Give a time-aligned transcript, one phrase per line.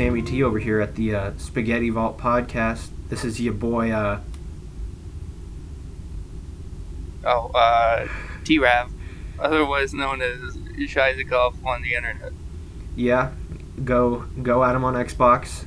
[0.00, 2.88] Sammy T over here at the uh, Spaghetti Vault podcast.
[3.10, 3.90] This is your boy.
[3.90, 4.20] Uh,
[7.22, 8.08] Oh, uh,
[8.44, 8.90] T-Rav,
[9.38, 10.56] otherwise known as
[10.88, 12.32] Shizakov on the internet.
[12.96, 13.32] yeah,
[13.84, 15.66] go go at him on Xbox.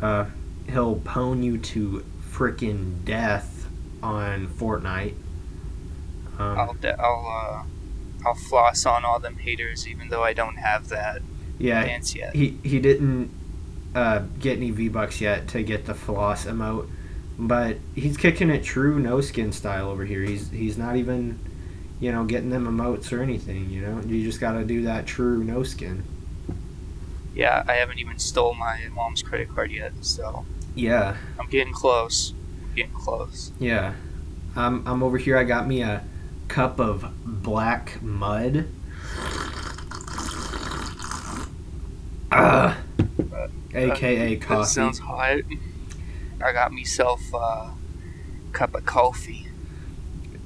[0.00, 0.26] Uh,
[0.70, 3.66] he'll pwn you to freaking death
[4.00, 5.16] on Fortnite.
[6.38, 10.58] Um, I'll de- I'll uh, I'll floss on all them haters, even though I don't
[10.58, 11.20] have that
[11.58, 11.98] yeah,
[12.32, 13.30] he he didn't
[13.94, 16.88] uh, get any V bucks yet to get the floss emote,
[17.38, 20.22] but he's kicking it true no skin style over here.
[20.22, 21.38] He's he's not even,
[22.00, 23.70] you know, getting them emotes or anything.
[23.70, 26.04] You know, you just got to do that true no skin.
[27.34, 32.32] Yeah, I haven't even stole my mom's credit card yet, so Yeah, I'm getting close.
[32.62, 33.52] I'm getting close.
[33.58, 33.94] yeah.
[34.56, 35.36] I'm I'm over here.
[35.36, 36.04] I got me a
[36.46, 38.68] cup of black mud.
[42.34, 42.74] Uh,
[43.74, 44.68] AKA That coffee.
[44.68, 45.38] sounds hot.
[46.42, 47.70] I got myself a
[48.52, 49.48] cup of coffee.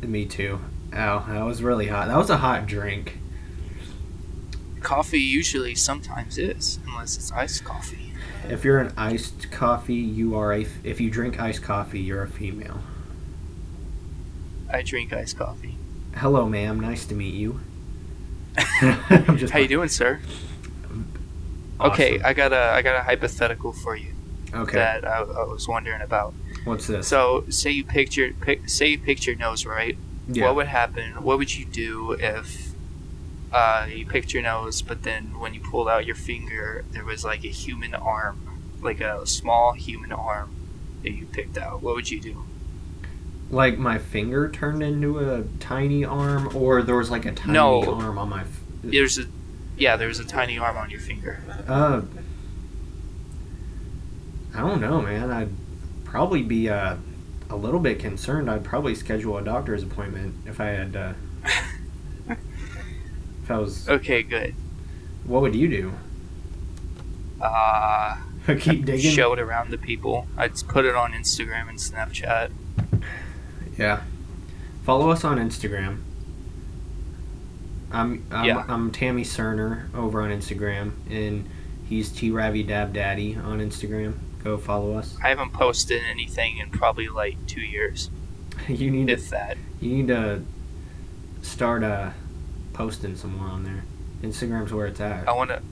[0.02, 0.60] Me too.
[0.94, 2.08] Ow, that was really hot.
[2.08, 3.18] That was a hot drink.
[4.80, 8.12] Coffee usually sometimes is, unless it's iced coffee.
[8.48, 10.62] If you're an iced coffee, you are a.
[10.62, 12.80] f- If you drink iced coffee, you're a female.
[14.72, 15.76] I drink iced coffee.
[16.16, 16.78] Hello, ma'am.
[16.80, 17.60] Nice to meet you.
[18.56, 20.20] How you doing, sir?
[21.80, 24.12] Okay, I got a I got a hypothetical for you
[24.54, 24.76] Okay.
[24.76, 26.34] that I, I was wondering about.
[26.64, 27.06] What's this?
[27.08, 29.96] So, say you picked your pick, say you picked your nose, right?
[30.28, 30.44] yeah.
[30.46, 31.22] What would happen?
[31.22, 32.70] What would you do if
[33.52, 37.24] uh, you picked your nose, but then when you pulled out your finger, there was
[37.24, 38.38] like a human arm,
[38.82, 40.50] like a small human arm
[41.02, 41.80] that you picked out?
[41.82, 42.44] What would you do?
[43.50, 47.82] like my finger turned into a tiny arm, or there was like a tiny No.
[47.94, 48.42] arm on my.
[48.42, 49.24] F- There's a
[49.78, 51.40] yeah, there was a tiny arm on your finger.
[51.66, 52.02] uh.
[54.54, 55.30] I don't know, man.
[55.30, 55.50] I'd
[56.04, 56.96] probably be uh,
[57.50, 58.50] a little bit concerned.
[58.50, 60.96] I'd probably schedule a doctor's appointment if I had.
[60.96, 61.12] Uh,
[62.28, 63.88] if I was.
[63.88, 64.54] Okay, good.
[65.24, 65.92] What would you do?
[67.40, 68.16] Uh,
[68.58, 69.12] Keep digging.
[69.12, 70.26] show it around the people.
[70.36, 72.50] I'd put it on Instagram and Snapchat.
[73.76, 74.02] Yeah.
[74.84, 75.98] Follow us on Instagram.
[77.92, 78.64] I'm I'm, Yeah.
[78.68, 81.48] I'm Tammy Cerner over on Instagram, and
[81.88, 84.14] he's T Ravi Dab Daddy on Instagram.
[84.44, 85.16] Go follow us.
[85.22, 88.10] I haven't posted anything in probably like two years,
[88.68, 89.56] you need to if that.
[89.80, 90.42] you need to
[91.42, 92.10] start uh
[92.72, 93.84] posting some more on there.
[94.22, 95.28] Instagram's where it's at.
[95.28, 95.62] I want to.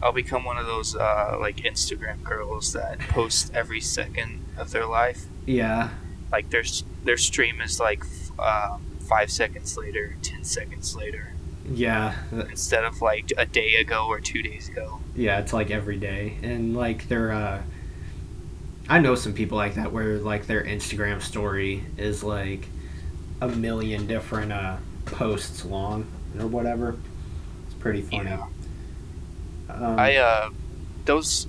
[0.00, 4.86] I'll become one of those uh, like Instagram girls that post every second of their
[4.86, 5.24] life.
[5.44, 5.90] Yeah,
[6.30, 6.62] Like their
[7.04, 8.04] their stream is like
[8.38, 11.32] um, five seconds later, ten seconds later,
[11.70, 15.00] yeah, instead of like a day ago or two days ago.
[15.14, 15.38] yeah.
[15.38, 17.32] It's like every day, and like they're.
[17.32, 17.62] uh
[18.90, 22.68] I know some people like that where like their Instagram story is like
[23.40, 26.06] a million different uh posts long
[26.38, 26.96] or whatever.
[27.66, 28.30] It's pretty funny.
[28.30, 28.46] Yeah.
[29.68, 30.50] Um, I uh,
[31.04, 31.46] those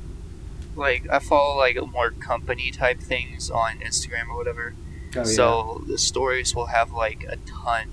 [0.75, 4.73] like I follow like more company type things on Instagram or whatever.
[5.15, 5.23] oh, yeah.
[5.23, 7.87] So the stories will have like a ton,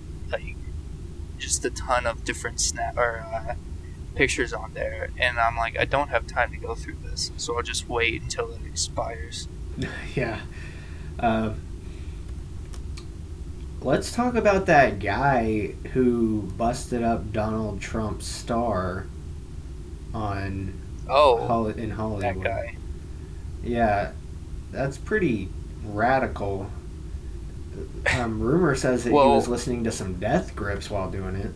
[1.39, 3.55] just a ton of different snap or uh,
[4.15, 7.56] pictures on there, and I'm like, I don't have time to go through this, so
[7.56, 9.49] I'll just wait until it expires.
[10.15, 10.41] yeah.
[11.19, 11.55] Uh,
[13.81, 19.06] let's talk about that guy who busted up Donald Trump's star
[20.15, 20.73] on
[21.09, 22.23] Oh, Holly in Hollywood.
[22.23, 22.77] that guy.
[23.62, 24.12] Yeah,
[24.73, 25.49] that's pretty
[25.85, 26.71] radical.
[28.19, 31.50] Um, rumor says that he was listening to some death grips while doing it.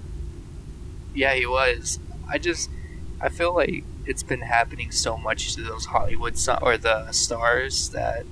[1.15, 1.99] Yeah, he was.
[2.29, 2.71] I just,
[3.21, 7.91] I feel like it's been happening so much to those Hollywood st- or the stars
[7.91, 8.25] that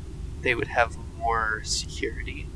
[0.43, 2.46] they would have more security.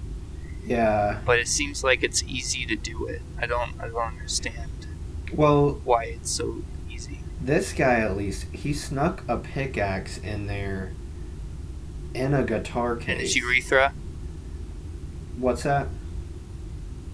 [0.64, 1.20] Yeah.
[1.24, 3.22] But it seems like it's easy to do it.
[3.40, 4.86] I don't, I don't understand
[5.32, 7.20] Well, why it's so easy.
[7.40, 10.92] this guy at least he snuck a pickaxe in there
[12.14, 13.92] in a guitar And his urethra,
[15.38, 15.86] What's that?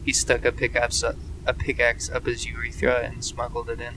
[0.05, 1.17] he stuck a pickaxe, up,
[1.47, 3.95] a pickaxe up his urethra and smuggled it in.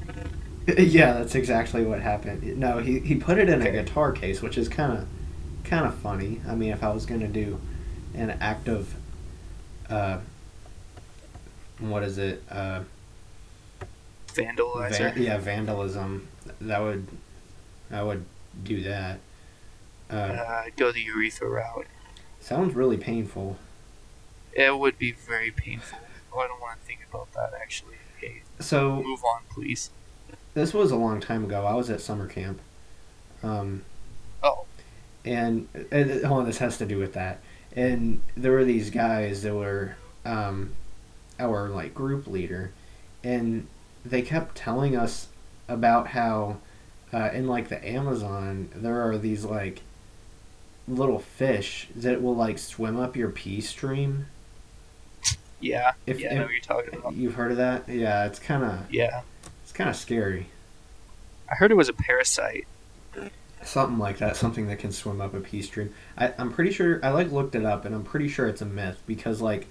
[0.90, 2.58] yeah, that's exactly what happened.
[2.58, 5.08] No, he, he put it in a guitar case, which is kind of
[5.64, 6.42] kind of funny.
[6.48, 7.60] I mean, if I was gonna do
[8.14, 8.94] an act of
[9.90, 10.20] uh,
[11.80, 12.44] what is it?
[12.52, 12.82] Uh,
[14.28, 14.98] Vandalizer.
[15.14, 16.28] van- yeah, vandalism.
[16.60, 17.08] That would
[17.90, 18.26] I would
[18.64, 19.20] do that.
[20.10, 21.88] Uh, Uh, go the urethra route.
[22.42, 23.58] sounds really painful.
[24.54, 26.00] It would be very painful.
[26.34, 27.96] Oh, I don't want to think about that actually.
[28.18, 29.90] Okay, So move on, please.
[30.54, 31.66] this was a long time ago.
[31.66, 32.60] I was at summer camp,
[33.44, 33.84] Um,
[34.44, 34.66] Oh,
[35.26, 37.40] and, and hold on, this has to do with that.
[37.76, 39.96] And there were these guys that were
[40.26, 40.74] um,
[41.40, 42.72] our like group leader,
[43.24, 43.68] and
[44.06, 45.28] they kept telling us
[45.68, 46.58] about how
[47.14, 49.82] uh, in like the Amazon there are these like
[50.88, 54.26] little fish that will like swim up your pee stream.
[55.62, 55.94] Yeah.
[56.06, 57.14] If- yeah, I know what you're talking about.
[57.14, 57.88] You've heard of that?
[57.88, 59.22] Yeah, it's kind of Yeah.
[59.64, 60.48] it's kind of scary.
[61.50, 62.68] I heard it was a parasite.
[63.64, 65.94] Something like that, something that can swim up a pee stream.
[66.18, 68.66] I, I'm pretty sure I like looked it up, and I'm pretty sure it's a
[68.66, 69.68] myth because like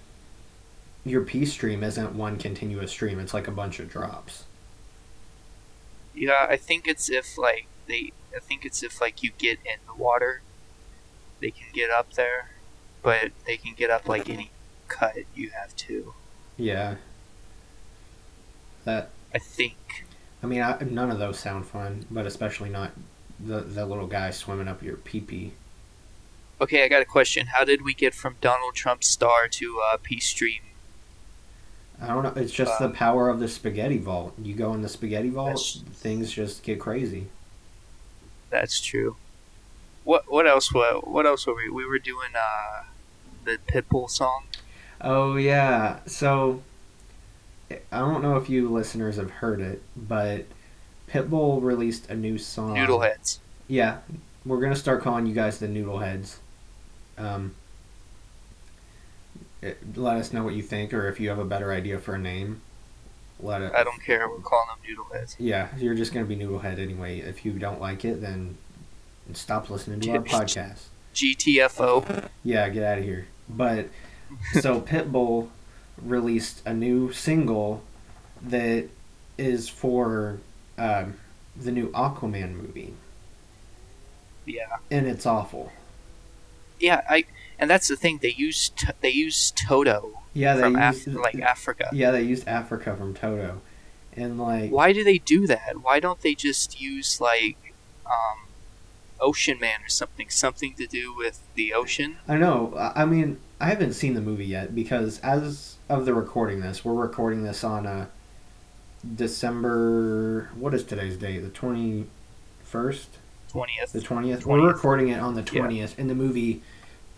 [1.04, 4.44] your pee stream isn't one continuous stream; it's like a bunch of drops.
[6.14, 8.12] Yeah, I think it's if like they.
[8.36, 10.42] I think it's if like you get in the water,
[11.40, 12.50] they can get up there,
[13.02, 14.50] but they can get up like any
[14.90, 16.12] cut you have to.
[16.56, 16.96] Yeah.
[18.84, 20.04] That I think.
[20.42, 22.90] I mean, I, none of those sound fun, but especially not
[23.38, 25.52] the the little guy swimming up your pee pee.
[26.60, 27.46] Okay, I got a question.
[27.46, 30.60] How did we get from Donald Trump's star to uh, Peace Stream?
[32.02, 32.32] I don't know.
[32.36, 34.34] It's just the Um, power of the spaghetti vault.
[34.42, 37.26] You go in the spaghetti vault, things just get crazy.
[38.50, 39.16] That's true.
[40.04, 40.72] What what else?
[40.72, 41.68] What what else were we?
[41.68, 42.84] We were doing uh,
[43.44, 44.44] the Pitbull song.
[45.00, 46.00] Oh yeah.
[46.06, 46.62] So
[47.70, 50.44] I don't know if you listeners have heard it, but
[51.08, 52.76] Pitbull released a new song.
[52.76, 53.38] Noodleheads.
[53.68, 53.98] Yeah,
[54.44, 56.36] we're gonna start calling you guys the Noodleheads.
[57.18, 57.54] Um,
[59.62, 62.14] it- let us know what you think, or if you have a better idea for
[62.14, 62.60] a name.
[63.42, 63.72] Let it.
[63.74, 64.28] I don't care.
[64.28, 65.36] We're calling them Noodleheads.
[65.38, 67.20] Yeah, you're just gonna be Noodlehead anyway.
[67.20, 68.56] If you don't like it, then
[69.32, 70.84] stop listening to our podcast.
[71.14, 72.28] GTFO.
[72.44, 73.26] Yeah, get out of here.
[73.48, 73.88] But
[74.60, 75.48] so Pitbull
[76.00, 77.82] released a new single
[78.42, 78.88] that
[79.38, 80.38] is for
[80.78, 81.14] um,
[81.56, 82.94] the new Aquaman movie,
[84.46, 84.76] Yeah.
[84.90, 85.72] and it's awful.
[86.78, 87.02] Yeah.
[87.08, 87.24] I.
[87.58, 88.20] And that's the thing.
[88.22, 91.90] They use t- they use Toto Yeah, they from used Af- like Africa.
[91.92, 93.60] yeah they used Africa from Toto,
[94.16, 95.82] and like Why do they do that?
[95.82, 97.58] Why don't they just use like
[98.06, 98.38] um,
[99.20, 100.28] Ocean Man or something?
[100.30, 102.16] Something to do with the ocean?
[102.28, 102.74] I know.
[102.96, 106.94] I mean, I haven't seen the movie yet because as of the recording this, we're
[106.94, 108.06] recording this on uh
[109.14, 110.50] December.
[110.54, 111.38] What is today's date?
[111.40, 112.06] The twenty
[112.62, 113.08] first.
[113.50, 113.92] Twentieth.
[113.92, 114.40] The twentieth.
[114.42, 114.46] 20th.
[114.46, 115.60] We're recording it on the Yeah.
[115.60, 116.62] twentieth, and the movie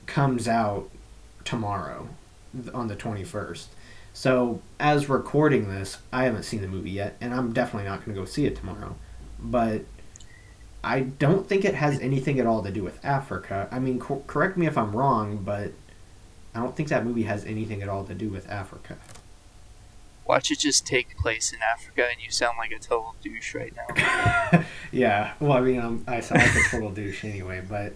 [0.07, 0.89] comes out
[1.45, 2.09] tomorrow,
[2.73, 3.69] on the twenty first.
[4.15, 8.15] So as recording this, I haven't seen the movie yet, and I'm definitely not going
[8.15, 8.95] to go see it tomorrow.
[9.41, 9.83] But
[10.85, 13.69] I don't think it has anything at all to do with Africa.
[13.71, 15.73] I mean, co- correct me if I'm wrong, but
[16.55, 18.97] I don't think that movie has anything at all to do with Africa.
[20.27, 23.73] Watch it just take place in Africa, and you sound like a total douche right
[23.77, 24.65] now.
[24.93, 25.33] yeah.
[25.41, 27.95] Well, I mean, um, I sound like a total douche anyway, but.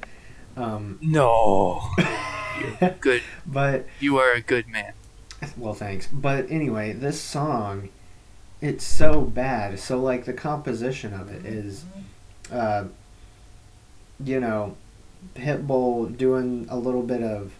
[0.57, 1.83] Um, No,
[3.00, 3.23] good.
[3.47, 4.93] but You are a good man.
[5.57, 6.07] Well, thanks.
[6.07, 7.90] But anyway, this song,
[8.62, 9.78] it's so bad.
[9.78, 11.85] So like the composition of it is,
[12.52, 12.84] uh,
[14.22, 14.76] you know,
[15.34, 17.52] Pitbull doing a little bit of,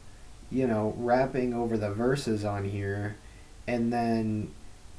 [0.50, 3.16] you know, rapping over the verses on here,
[3.66, 4.52] and then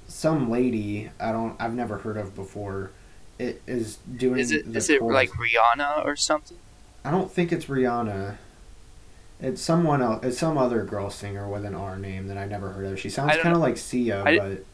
[0.08, 2.92] some lady I don't I've never heard of before,
[3.40, 4.40] it is doing.
[4.40, 5.14] Is it is it chorus.
[5.14, 6.58] like Rihanna or something?
[7.04, 8.38] I don't think it's Rihanna.
[9.40, 10.24] It's someone else.
[10.26, 13.00] It's some other girl singer with an R name that I never heard of.
[13.00, 14.66] She sounds kind of like Sia, I- but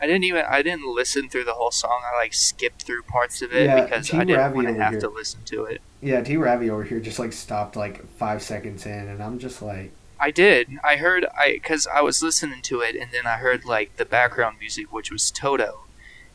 [0.00, 2.02] I didn't even I didn't listen through the whole song.
[2.12, 4.16] I like skipped through parts of it Yeah, because T.
[4.16, 5.00] I didn't Ravi want to have here.
[5.00, 5.80] to listen to it.
[6.02, 6.36] yeah, T.
[6.36, 10.30] Ravi over here just like stopped like five seconds in, and I'm just like, I
[10.30, 10.68] did.
[10.84, 14.04] I heard I because I was listening to it and then I heard like the
[14.04, 15.84] background music, which was Toto,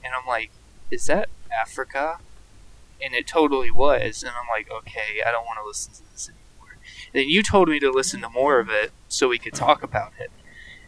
[0.04, 0.50] and I'm like,
[0.90, 2.18] is that Africa?
[3.04, 6.30] And it totally was, and I'm like, okay, I don't want to listen to this
[6.30, 6.78] anymore.
[7.14, 10.14] Then you told me to listen to more of it so we could talk about
[10.20, 10.30] it,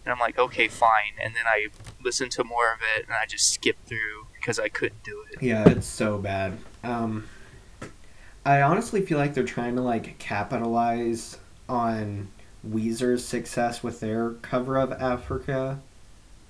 [0.06, 1.14] and I'm like, okay, fine.
[1.24, 1.68] And then I
[2.04, 5.42] listened to more of it and I just skipped through because I couldn't do it.
[5.42, 6.58] yeah, it's so bad.
[6.84, 7.28] Um,
[8.46, 11.38] I honestly feel like they're trying to like capitalize
[11.70, 12.28] on
[12.70, 15.80] Weezer's success with their cover of Africa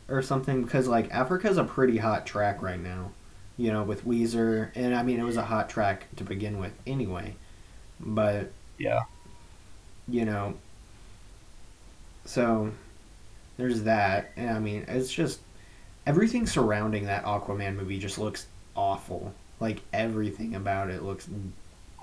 [0.10, 3.12] or something because like Africa's a pretty hot track right now,
[3.58, 6.74] you know, with Weezer, and I mean it was a hot track to begin with
[6.88, 7.36] anyway,
[8.00, 9.02] but Yeah.
[10.08, 10.56] you know,
[12.26, 12.72] so
[13.58, 15.40] there's that, and I mean it's just
[16.06, 19.34] everything surrounding that Aquaman movie just looks awful.
[19.60, 21.28] Like everything about it looks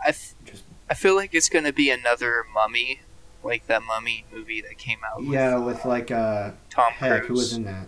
[0.04, 3.00] I, f- just I feel like it's gonna be another Mummy,
[3.45, 5.21] like that Mummy movie that came out.
[5.21, 7.28] With, yeah, with like uh Tom heck, Cruise.
[7.28, 7.87] who was in that?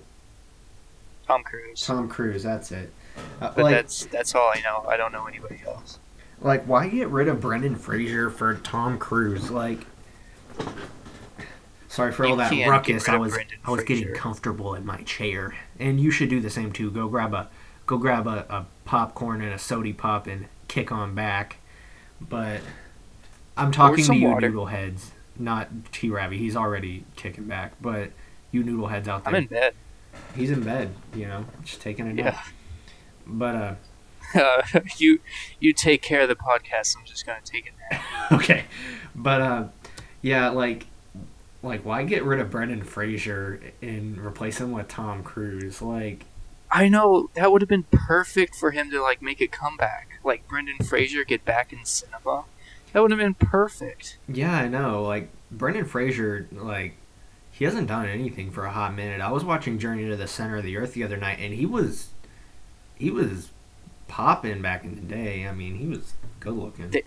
[1.26, 1.85] Tom Cruise.
[1.87, 2.42] Tom Cruise.
[2.42, 2.92] That's it.
[3.40, 4.85] Uh, but like that's that's all I know.
[4.88, 5.99] I don't know anybody else.
[6.40, 9.50] Like, why get rid of Brendan Fraser for Tom Cruise?
[9.50, 9.87] Like,
[11.92, 13.08] sorry for You all that ruckus.
[13.08, 16.50] I was Brendan I was getting comfortable in my chair, and you should do the
[16.50, 16.90] same too.
[16.90, 17.49] Go grab a
[17.87, 21.58] go grab a, a popcorn and a sody pop and kick on back.
[22.20, 22.61] But
[23.56, 24.49] I'm talking to you water.
[24.49, 26.38] noodle heads, not T Ravi.
[26.38, 28.11] He's already kicking back, but
[28.50, 29.34] you noodle heads out there.
[29.34, 29.75] I'm in bed.
[30.34, 32.34] He's in bed, you know, just taking a nap.
[32.34, 32.42] Yeah.
[33.26, 33.75] But uh,
[34.34, 34.62] Uh,
[34.96, 35.20] you
[35.61, 36.96] you take care of the podcast.
[36.96, 38.02] I'm just gonna take a nap.
[38.32, 38.64] okay,
[39.14, 39.64] but uh,
[40.22, 40.87] yeah, like,
[41.62, 45.81] like why get rid of Brendan Fraser and replace him with Tom Cruise?
[45.83, 46.25] Like,
[46.71, 50.47] I know that would have been perfect for him to like make a comeback, like
[50.49, 52.45] Brendan Fraser get back in cinema.
[52.92, 54.19] That would have been perfect.
[54.28, 55.02] yeah, I know.
[55.02, 56.95] Like Brendan Fraser, like
[57.50, 59.21] he hasn't done anything for a hot minute.
[59.21, 61.64] I was watching Journey to the Center of the Earth the other night, and he
[61.66, 62.09] was,
[62.97, 63.50] he was
[64.09, 65.47] popping back in the day.
[65.47, 66.90] I mean, he was good looking.
[66.90, 67.04] They-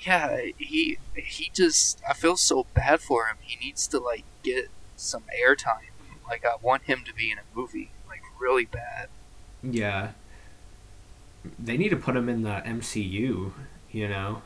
[0.00, 3.36] Yeah, he he just I feel so bad for him.
[3.40, 5.90] He needs to like get some airtime.
[6.28, 9.08] Like I want him to be in a movie, like really bad.
[9.62, 10.12] yeah,
[11.58, 13.52] they need to put him in the MCU.
[13.90, 14.42] You know.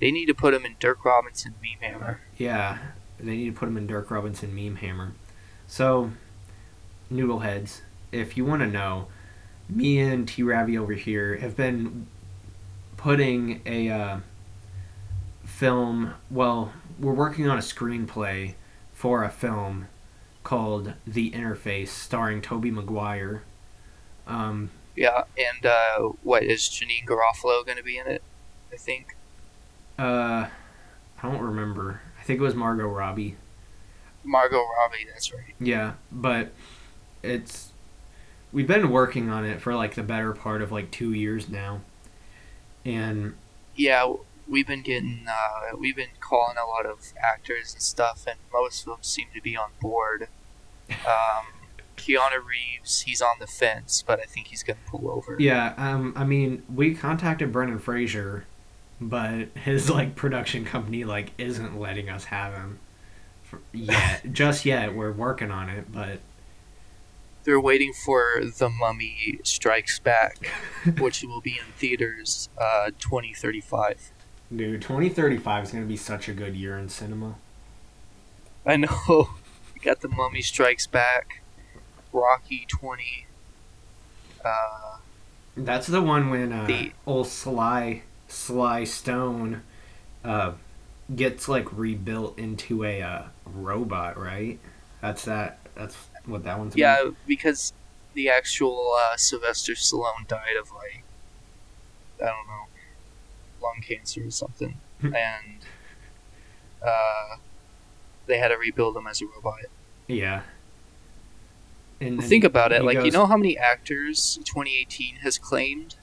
[0.00, 2.20] They need to put him in Dirk Robinson Meme Hammer.
[2.36, 2.78] Yeah,
[3.18, 5.12] they need to put him in Dirk Robinson meme hammer.
[5.66, 6.10] So,
[7.12, 7.80] noodleheads,
[8.12, 9.06] if you want to know,
[9.68, 12.06] me and T Ravi over here have been
[12.96, 14.18] putting a uh,
[15.56, 16.14] film.
[16.30, 18.54] Well, we're working on a screenplay
[18.92, 19.88] for a film
[20.42, 23.42] called The Interface, starring Tobey Maguire.
[24.26, 28.22] Um, Yeah, and uh, what is Janeane Garofalo going to be in it?
[28.72, 29.16] I think.
[29.98, 30.48] uh,
[31.22, 32.00] I don't remember.
[32.20, 33.36] I think it was Margot Robbie.
[34.24, 35.06] Margot Robbie.
[35.06, 35.54] That's right.
[35.60, 36.52] Yeah, but
[37.22, 37.72] it's
[38.52, 41.80] we've been working on it for like the better part of like two years now,
[42.84, 43.34] and
[43.76, 44.14] Yeah,
[44.48, 48.80] we've been getting uh, we've been calling a lot of actors and stuff, and most
[48.82, 50.28] of them seem to be on board.
[50.90, 51.46] Um,
[51.96, 55.36] Keanu Reeves, he's on the fence, but I think he's going to pull over.
[55.38, 58.46] yeah, um, I mean we contacted Brendan Fraser,
[59.00, 62.80] but his like production company like isn't letting us have him
[63.42, 64.94] for, yet, just yet.
[64.94, 66.18] We're working on it, but
[67.44, 70.38] They're waiting for The Mummy Strikes Back,
[70.98, 74.10] which will be in theaters uh, 2035.
[74.54, 77.36] Dude, twenty thirty five is gonna be such a good year in cinema.
[78.66, 79.28] I know.
[79.74, 81.42] We got The Mummy Strikes Back,
[82.12, 83.26] Rocky 20.
[84.42, 84.96] Uh,
[85.56, 89.62] That's the one when uh, The- old Sly Sly Stone
[90.24, 90.52] uh,
[91.14, 94.58] gets like rebuilt into a uh, robot, right?
[95.02, 95.58] That's that.
[95.74, 96.74] That's what that one's.
[96.76, 97.72] yeah, because
[98.14, 101.02] the actual uh, Sylvester Stallone died of, like,
[102.22, 102.64] I don't know,
[103.64, 104.76] lung cancer or something.
[105.02, 105.58] and
[106.82, 107.36] uh,
[108.26, 109.60] they had to rebuild him as a robot.
[110.06, 110.42] Yeah.
[112.00, 112.84] And then Think about it.
[112.84, 115.96] Like, you know how many actors 2018 has claimed?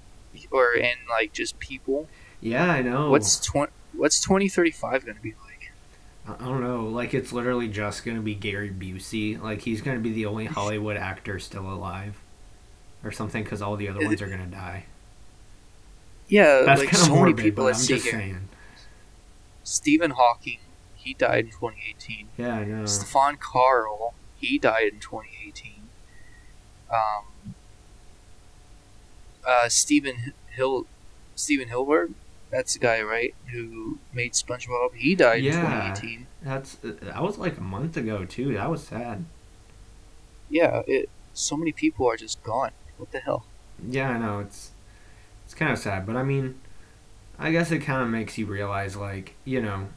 [0.50, 2.08] Or, in like, just people?
[2.39, 3.10] Yeah, I know.
[3.12, 5.72] What's tw- What's 2035 going to be like?
[6.27, 6.86] I don't know.
[6.86, 9.41] Like it's literally just gonna be Gary Busey.
[9.41, 12.22] Like he's gonna be the only Hollywood actor still alive,
[13.03, 14.86] or something, because all the other ones are gonna die.
[16.31, 18.50] Yeah, That's like so many people but are I'm just seeing saying.
[19.63, 20.59] Stephen Hawking,
[20.95, 22.29] he died in 2018.
[22.38, 22.85] Yeah, I know.
[22.85, 25.73] Stefan Karl, he died in 2018.
[26.89, 27.55] Um,
[29.45, 30.85] uh, Stephen Hill,
[31.35, 32.11] Stephen Hilbert,
[32.50, 33.35] that's the guy, right?
[33.51, 34.95] Who made SpongeBob?
[34.95, 35.55] He died Yeah.
[35.55, 35.61] in
[35.95, 36.27] 2018.
[36.41, 38.53] That's that was like a month ago too.
[38.53, 39.25] That was sad.
[40.50, 41.09] Yeah, it.
[41.33, 42.71] So many people are just gone.
[42.97, 43.45] What the hell?
[43.85, 44.39] Yeah, I know.
[44.39, 44.70] It's
[45.62, 46.60] kind of sad, but I mean,
[47.38, 49.89] I guess it kind of makes you realize, like, you know,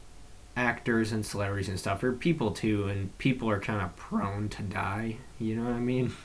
[0.55, 4.63] actors and celebrities and stuff are people too, and people are kind of prone to
[4.63, 5.17] die.
[5.41, 6.13] You know what I mean?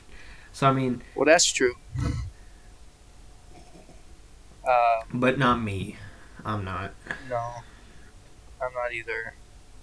[0.52, 1.74] So I mean, Well, that's true.
[4.68, 5.94] Uh, but not me.
[6.44, 6.92] I'm not.
[7.28, 7.38] no,
[8.60, 9.34] I'm not either.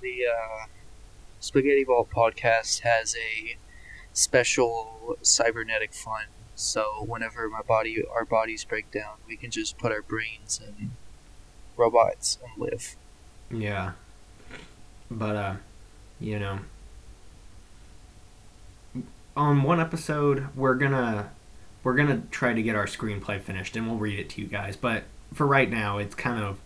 [0.02, 0.66] The uh,
[1.40, 3.56] Spaghetti Vault podcast has a
[4.12, 6.28] special cybernetic fund.
[6.58, 10.90] So whenever my body, our bodies break down, we can just put our brains in
[11.78, 12.96] robots and live.
[13.52, 13.92] Yeah.
[15.12, 15.56] But uh,
[16.20, 16.60] you know,
[19.36, 21.30] on one episode we're gonna
[21.84, 24.76] we're gonna try to get our screenplay finished and we'll read it to you guys.
[24.76, 25.04] But
[25.36, 26.60] for right now, it's kind of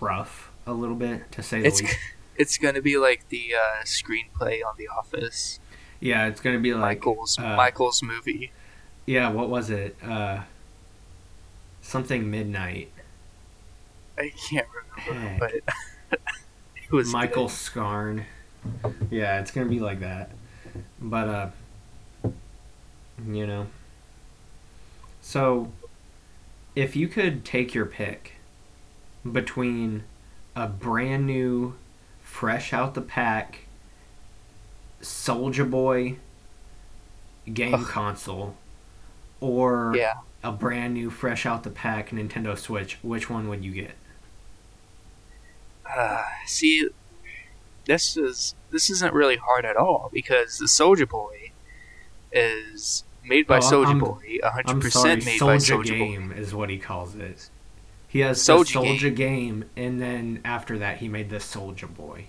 [0.00, 1.98] rough a little bit to say the It's least.
[2.36, 5.60] it's gonna be like the uh, screenplay on The Office,
[6.00, 8.50] Yeah, it's gonna be like Michael's uh, Michael's movie.
[9.06, 9.30] Yeah.
[9.30, 9.96] What was it?
[10.02, 10.40] Uh,
[11.82, 12.90] something midnight.
[14.18, 14.66] I can't
[14.98, 15.38] remember, Heck.
[15.40, 15.52] but
[16.76, 17.52] it was Michael good.
[17.52, 18.26] Scarn.
[19.10, 20.30] Yeah, it's gonna be like that.
[21.00, 21.50] But uh
[23.26, 23.66] you know.
[25.20, 25.72] So
[26.74, 28.34] if you could take your pick
[29.30, 30.04] between
[30.56, 31.74] a brand new
[32.22, 33.60] fresh out the pack
[35.02, 36.16] Soulja Boy
[37.52, 37.86] game Ugh.
[37.86, 38.56] console
[39.40, 40.14] or Yeah.
[40.42, 43.92] a brand new fresh out the pack Nintendo Switch, which one would you get?
[45.84, 46.88] Uh, see,
[47.86, 51.50] this is this isn't really hard at all because the Soulja Boy
[52.30, 56.34] is made by Oh, Soulja Boy, I'm hundred sorry, percent made by Soldier Game Boy.
[56.36, 57.50] is what he calls it.
[58.06, 59.64] He has Soulja the Soulja game.
[59.76, 62.26] and then after that he made the Soulja Boy.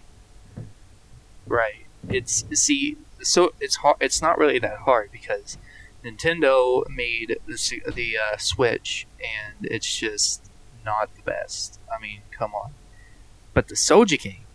[1.46, 1.86] Right.
[2.10, 3.98] It's see, so it's hard.
[4.00, 5.58] It's not really that hard because
[6.03, 10.50] Nintendo made the the uh, Switch, and it's just
[10.84, 11.79] not the best.
[11.93, 12.74] I mean, come on.
[13.53, 14.46] But the Soulja game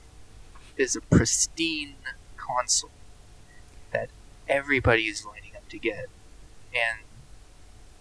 [0.76, 1.96] is a pristine
[2.36, 2.90] console
[3.92, 4.10] that
[4.48, 6.06] everybody is lining up to get,
[6.74, 7.00] and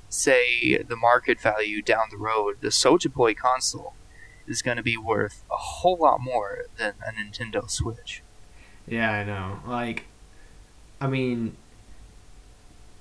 [0.09, 3.93] say the market value down the road, the Soulja Boy console
[4.47, 8.21] is going to be worth a whole lot more than a Nintendo Switch.
[8.87, 9.59] Yeah, I know.
[9.67, 10.05] Like,
[11.01, 11.57] I mean,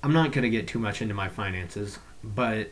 [0.05, 2.71] I'm not gonna get too much into my finances, but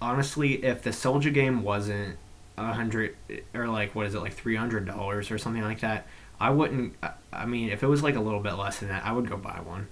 [0.00, 2.16] honestly, if the Soulja game wasn't
[2.56, 3.16] a hundred
[3.54, 6.06] or like what is it like three hundred dollars or something like that,
[6.40, 6.94] I wouldn't.
[7.02, 9.28] I- I mean, if it was like a little bit less than that, I would
[9.28, 9.86] go buy one.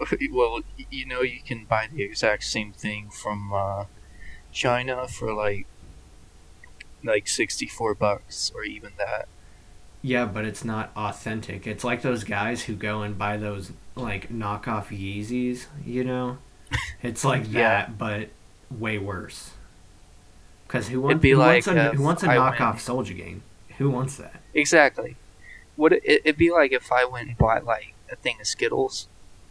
[0.32, 3.84] well, you know, you can buy the exact same thing from uh,
[4.52, 5.66] China for like
[7.04, 9.28] like sixty four bucks or even that.
[10.02, 11.66] Yeah, but it's not authentic.
[11.66, 16.38] It's like those guys who go and buy those like knockoff Yeezys, you know?
[17.02, 17.86] It's like Yeah.
[17.86, 18.28] that, but
[18.70, 19.50] way worse.
[20.66, 23.42] Because who, wants be who, like, wants a, uh, who wants a knockoff Soulja game?
[23.78, 24.40] Who wants that?
[24.54, 25.16] Exactly.
[25.76, 29.08] What it, it'd be like if I went and bought like a thing of Skittles,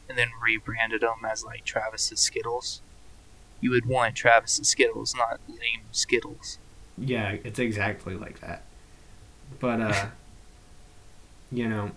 [0.09, 2.81] and then rebranded them as like Travis's Skittles.
[3.61, 6.57] You would want Travis's Skittles, not lame Skittles.
[6.97, 8.63] Yeah, it's exactly like that.
[9.59, 10.05] But, uh,
[11.51, 11.91] you know,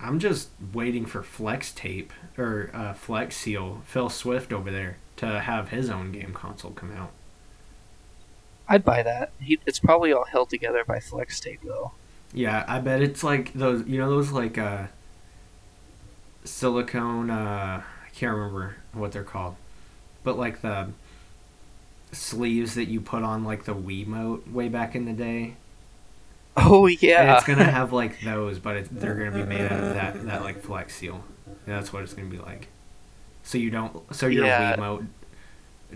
[0.00, 5.40] I'm just waiting for Flex Tape or uh, Flex Seal, Phil Swift over there, to
[5.40, 7.10] have his own game console come out.
[8.68, 9.30] I'd buy that.
[9.40, 11.92] He, it's probably all held together by flex tape though.
[12.32, 14.86] Yeah, I bet it's like those, you know, those like uh,
[16.44, 17.30] silicone.
[17.30, 19.56] Uh, I can't remember what they're called,
[20.24, 20.88] but like the
[22.12, 25.54] sleeves that you put on like the Wiimote way back in the day.
[26.56, 27.36] Oh And yeah.
[27.36, 30.42] it's gonna have like those, but it, they're gonna be made out of that that
[30.42, 31.22] like flex seal.
[31.46, 32.68] And that's what it's gonna be like.
[33.42, 34.76] So you don't, so your Yeah.
[34.76, 35.06] Wiimote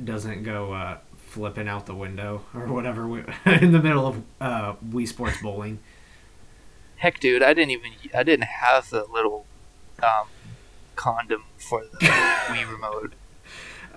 [0.04, 4.74] doesn't go uh, flipping out the window or whatever we- in the middle of uh,
[4.88, 5.78] Wii Sports Bowling.
[6.96, 9.46] Heck, dude, I didn't even I didn't have the little
[10.02, 10.26] um,
[10.96, 13.14] condom for the Wii remote.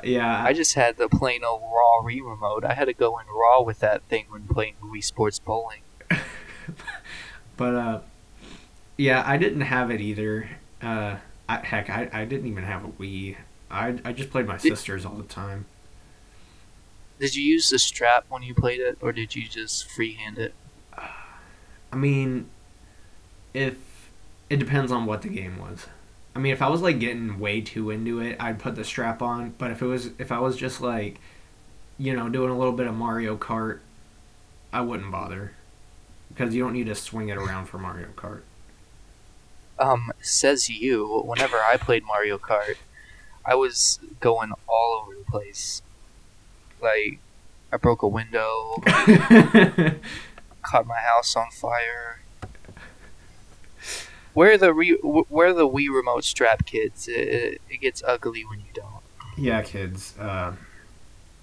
[0.03, 2.63] Yeah, I just had the plain old raw Wii remote.
[2.65, 5.81] I had to go in raw with that thing when playing Wii Sports Bowling.
[7.55, 7.99] But uh,
[8.97, 10.49] yeah, I didn't have it either.
[10.81, 13.37] Uh, I, heck, I, I didn't even have a Wii.
[13.69, 15.65] I, I just played my Did- sisters all the time.
[17.19, 20.53] Did you use the strap when you played it, or did you just freehand it?
[20.97, 22.49] I mean,
[23.53, 23.77] if
[24.49, 25.85] it depends on what the game was.
[26.35, 29.21] I mean, if I was like getting way too into it, I'd put the strap
[29.21, 29.53] on.
[29.59, 31.19] But if it was, if I was just like,
[31.99, 33.79] you know, doing a little bit of Mario Kart,
[34.73, 35.51] I wouldn't bother
[36.33, 38.41] because you don't need to swing it around for Mario Kart.
[39.79, 41.23] Um, says you.
[41.25, 42.75] Whenever I played Mario Kart,
[43.45, 45.81] I was going all over the place.
[46.81, 47.19] Like,
[47.71, 48.75] I broke a window,
[50.61, 52.19] caught my house on fire.
[54.33, 58.65] Where the re- where the Wii remote strap kids, it, it gets ugly when you
[58.73, 59.03] don't.
[59.37, 60.17] Yeah, kids.
[60.17, 60.53] Uh,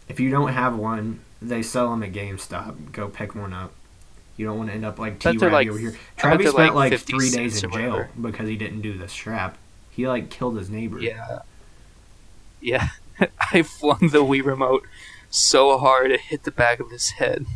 [0.09, 2.93] if you don't have one, they sell them at GameStop.
[2.93, 3.73] Go pick one up.
[4.41, 5.95] You don't want to end up like T Rag like- over here.
[6.17, 9.59] Travis spent like like three days in jail because he didn't do the strap.
[9.91, 10.99] He like killed his neighbor.
[10.99, 11.41] Yeah,
[12.59, 12.89] yeah.
[13.53, 14.87] I flung the Wii remote
[15.29, 17.45] so hard it hit the back of his head.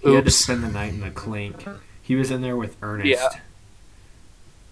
[0.00, 1.66] He had to spend the night in the clink.
[2.00, 3.08] He was in there with Ernest.
[3.08, 3.40] Yeah.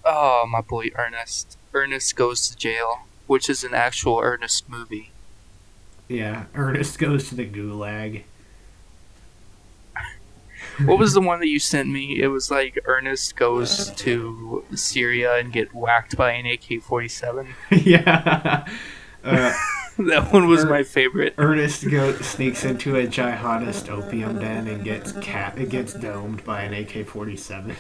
[0.05, 1.59] Oh, my boy Ernest.
[1.75, 5.11] Ernest goes to jail, which is an actual Ernest movie.
[6.09, 8.23] Yeah, Ernest goes to the gulag.
[10.85, 12.21] What was the one that you sent me?
[12.21, 17.55] It was like Ernest goes to Syria and get whacked by an AK forty seven.
[17.71, 18.67] yeah.
[19.25, 19.55] Uh,
[19.99, 21.35] that one was Er- my favorite.
[21.39, 26.63] Ernest go sneaks into a jihadist opium den and gets cat it gets domed by
[26.63, 27.77] an AK forty seven.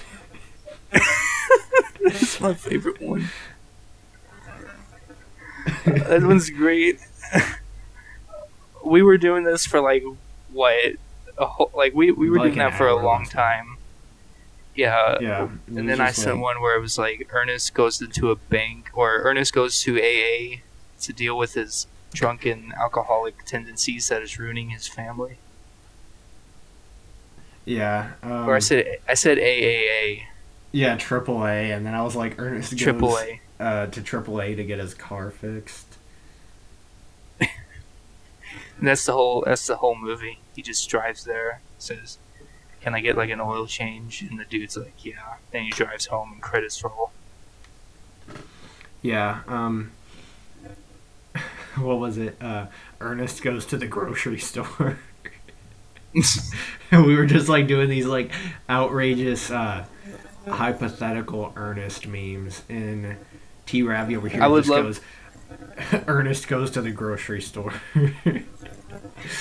[2.03, 3.29] That's my favorite one.
[5.85, 7.01] that one's great.
[8.85, 10.05] we were doing this for like
[10.53, 10.95] what?
[11.38, 13.77] A whole, like we we were Like doing that for a long time.
[14.75, 15.18] Yeah.
[15.20, 15.49] Yeah.
[15.68, 18.90] And then I sent like- one where it was like Ernest goes into a bank,
[18.94, 20.61] or Ernest goes to AA
[21.03, 25.38] to deal with his drunken alcoholic tendencies that is ruining his family.
[27.64, 28.12] Yeah.
[28.22, 30.22] Um, or I said I said AAA,
[30.72, 33.18] yeah, triple A, and then I was like Ernest goes
[33.59, 35.86] uh, to triple A to get his car fixed.
[38.79, 39.43] And that's the whole.
[39.47, 40.39] That's the whole movie.
[40.55, 42.19] He just drives there, says,
[42.83, 46.07] "Can I get like an oil change?" And the dude's like, "Yeah." Then he drives
[46.07, 47.11] home and credits roll.
[49.03, 49.41] Yeah.
[49.47, 49.93] Um.
[51.77, 52.39] What was it?
[52.41, 52.67] Uh,
[53.03, 54.99] Ernest goes to the grocery store.
[56.91, 58.31] and we were just like doing these like
[58.71, 59.85] outrageous uh,
[60.49, 63.17] hypothetical Ernest memes, and
[63.67, 65.01] T Ravi over here I would just love- goes.
[66.07, 67.75] Ernest goes to the grocery store.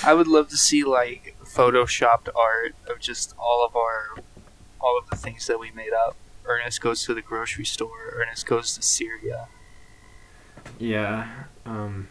[0.04, 4.16] I would love to see like photoshopped art of just all of our,
[4.80, 6.16] all of the things that we made up.
[6.44, 8.12] Ernest goes to the grocery store.
[8.14, 9.48] Ernest goes to Syria.
[10.78, 11.28] yeah.
[11.64, 12.08] Um.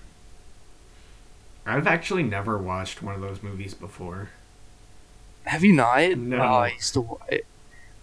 [1.67, 4.29] I've actually never watched one of those movies before.
[5.45, 6.17] Have you not?
[6.17, 6.37] No.
[6.37, 7.17] Oh, I used to.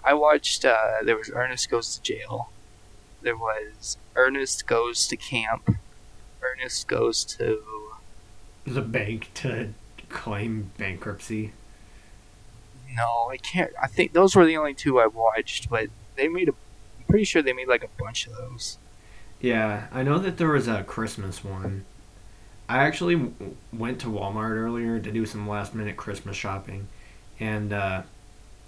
[0.04, 0.64] I watched.
[0.64, 2.50] Uh, there was Ernest goes to jail.
[3.20, 5.76] There was Ernest goes to camp.
[6.42, 7.62] Ernest goes to.
[8.66, 9.72] The bank to
[10.08, 11.52] claim bankruptcy.
[12.94, 13.72] No, I can't.
[13.80, 16.52] I think those were the only two I watched, but they made a.
[16.52, 18.78] I'm pretty sure they made like a bunch of those.
[19.40, 21.84] Yeah, I know that there was a Christmas one.
[22.68, 26.86] I actually w- went to Walmart earlier to do some last minute Christmas shopping,
[27.40, 28.02] and uh,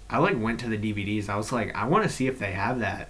[0.09, 1.29] I like went to the DVDs.
[1.29, 3.09] I was like, I want to see if they have that.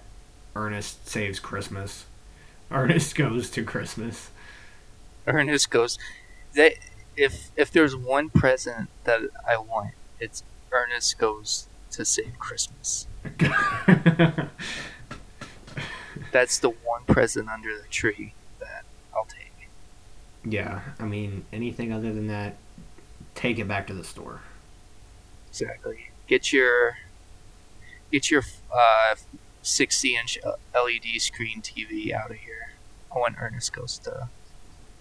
[0.54, 2.06] Ernest saves Christmas.
[2.70, 4.30] Ernest goes to Christmas.
[5.34, 5.98] Ernest goes.
[6.54, 6.74] That
[7.16, 13.06] if if there's one present that I want, it's Ernest goes to save Christmas.
[16.32, 18.84] That's the one present under the tree that
[19.14, 19.68] I'll take.
[20.44, 22.56] yeah, I mean anything other than that,
[23.34, 24.40] take it back to the store.
[25.48, 26.10] Exactly.
[26.26, 26.98] Get your
[28.12, 28.42] get your
[28.74, 29.16] uh,
[29.62, 30.38] 60 inch
[30.74, 32.72] LED screen TV out of here.
[33.14, 34.28] I want Ernest goes to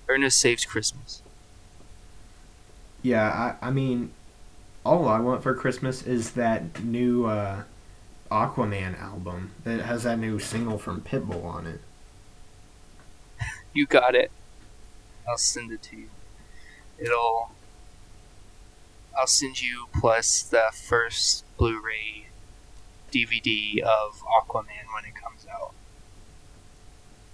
[0.08, 1.22] Ernest saves Christmas.
[3.02, 4.12] Yeah, I, I mean,
[4.86, 7.64] all I want for Christmas is that new uh,
[8.32, 11.82] Aquaman album that has that new single from Pitbull on it.
[13.74, 14.32] You got it.
[15.28, 16.10] I'll send it to you.
[16.98, 17.52] It'll.
[19.18, 22.28] I'll send you plus the first Blu-ray
[23.12, 25.74] DVD of Aquaman when it comes out.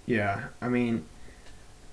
[0.04, 1.04] Yeah, I mean,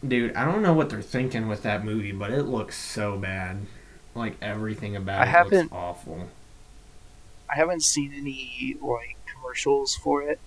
[0.08, 3.58] dude, I don't know what they're thinking with that movie, but it looks so bad.
[4.16, 6.28] Like everything about I it haven't- looks awful.
[7.50, 10.40] I haven't seen any like commercials for it,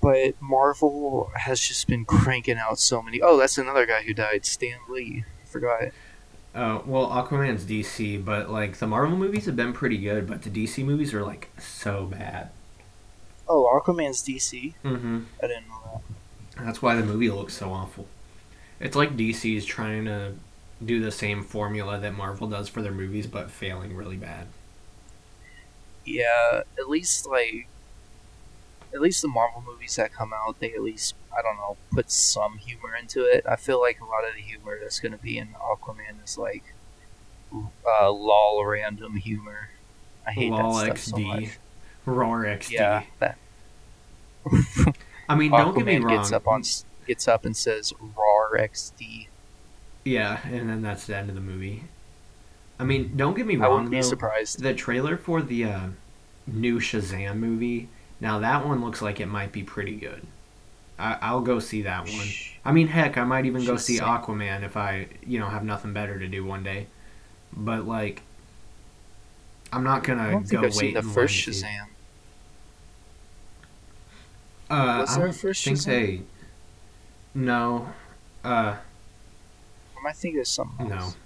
[0.00, 3.20] but Marvel has just been cranking out so many.
[3.20, 5.24] Oh, that's another guy who died, Stan Lee.
[5.42, 5.82] I forgot.
[6.54, 10.50] Uh, well, Aquaman's DC, but like the Marvel movies have been pretty good, but the
[10.50, 12.48] DC movies are like so bad.
[13.48, 14.72] Oh, Aquaman's DC.
[14.82, 15.20] Mm-hmm.
[15.42, 16.00] I didn't know
[16.56, 16.64] that.
[16.64, 18.06] That's why the movie looks so awful.
[18.80, 20.34] It's like DC is trying to
[20.84, 24.46] do the same formula that Marvel does for their movies, but failing really bad.
[26.04, 27.68] Yeah, at least like,
[28.94, 32.10] at least the Marvel movies that come out, they at least I don't know put
[32.10, 33.44] some humor into it.
[33.48, 36.38] I feel like a lot of the humor that's going to be in Aquaman is
[36.38, 36.74] like,
[37.52, 39.70] uh, lol random humor.
[40.26, 41.58] I hate Lol that stuff so much.
[42.04, 42.70] Roar XD.
[42.70, 43.38] Yeah, that
[45.28, 46.16] I mean, don't get me Aquaman wrong.
[46.16, 46.62] gets up on
[47.06, 48.25] gets up and says "rar
[48.58, 49.28] XD."
[50.04, 51.84] Yeah, and then that's the end of the movie.
[52.78, 53.64] I mean, don't get me wrong.
[53.64, 54.02] I wouldn't be though.
[54.08, 54.62] surprised.
[54.62, 55.80] The trailer for the uh,
[56.46, 57.88] new Shazam movie.
[58.20, 60.26] Now that one looks like it might be pretty good.
[60.98, 62.26] I, I'll go see that one.
[62.64, 65.92] I mean, heck, I might even go see Aquaman if I, you know, have nothing
[65.92, 66.86] better to do one day.
[67.52, 68.22] But like,
[69.72, 71.66] I'm not gonna I don't go think I've wait seen the first learn to see-
[71.66, 71.86] Shazam.
[74.68, 75.84] Uh, Was I there a first think Shazam?
[75.84, 76.22] they.
[77.34, 77.88] No,
[78.46, 78.76] uh,
[79.98, 80.96] am I thinking of something no.
[80.96, 81.16] else?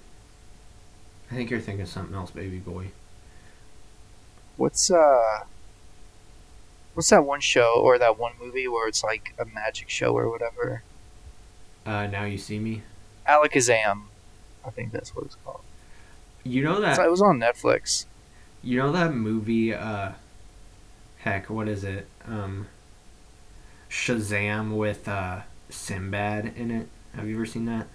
[1.30, 2.88] I think you're thinking of something else, baby boy.
[4.56, 5.44] What's uh
[6.94, 10.28] What's that one show or that one movie where it's like a magic show or
[10.28, 10.82] whatever?
[11.86, 12.82] Uh, now you see me.
[13.28, 14.02] Alakazam.
[14.66, 15.62] I think that's what it's called.
[16.44, 18.06] You know that it was on Netflix.
[18.62, 20.12] you know that movie uh
[21.18, 22.08] heck, what is it?
[22.26, 22.66] Um
[23.88, 26.88] Shazam with uh Sinbad in it.
[27.14, 27.86] Have you ever seen that?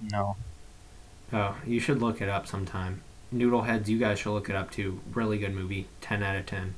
[0.00, 0.36] No.
[1.32, 3.02] Oh, you should look it up sometime.
[3.34, 5.00] Noodleheads, you guys should look it up too.
[5.12, 5.86] Really good movie.
[6.00, 6.74] 10 out of 10.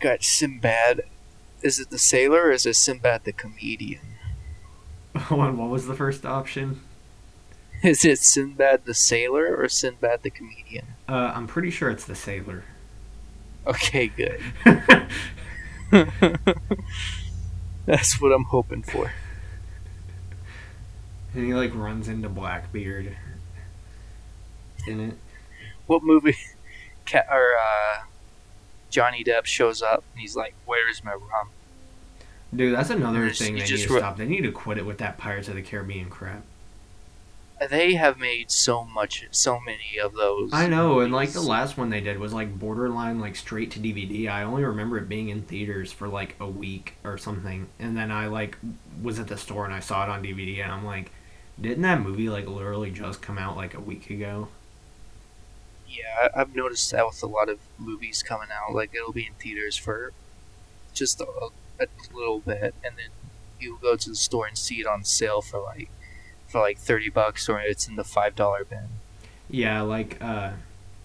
[0.00, 1.02] Got Sinbad.
[1.62, 4.00] Is it the sailor or is it Sinbad the comedian?
[5.28, 6.80] what was the first option?
[7.82, 10.86] Is it Sinbad the sailor or Sinbad the comedian?
[11.08, 12.64] Uh, I'm pretty sure it's the sailor.
[13.66, 14.40] Okay, good.
[17.86, 19.12] That's what I'm hoping for.
[21.36, 23.14] And he like runs into Blackbeard
[24.88, 25.14] in it.
[25.86, 26.36] What movie?
[27.04, 28.04] Cat or uh,
[28.90, 31.50] Johnny Depp shows up and he's like, "Where's my rum?"
[32.54, 34.16] Dude, that's another Just- thing they need to re- stop.
[34.16, 36.42] They need to quit it with that Pirates of the Caribbean crap.
[37.70, 40.50] They have made so much, so many of those.
[40.52, 43.78] I know, and like the last one they did was like borderline like straight to
[43.78, 44.28] DVD.
[44.28, 48.10] I only remember it being in theaters for like a week or something, and then
[48.10, 48.58] I like
[49.02, 51.10] was at the store and I saw it on DVD, and I'm like,
[51.60, 54.48] didn't that movie like literally just come out like a week ago?
[55.86, 58.74] Yeah, I've noticed that with a lot of movies coming out.
[58.74, 60.12] Like it'll be in theaters for
[60.94, 61.26] just a,
[61.80, 63.10] a little bit, and then
[63.60, 65.90] you go to the store and see it on sale for like
[66.48, 69.00] for like thirty bucks, or it's in the five dollar bin.
[69.48, 70.52] Yeah, like uh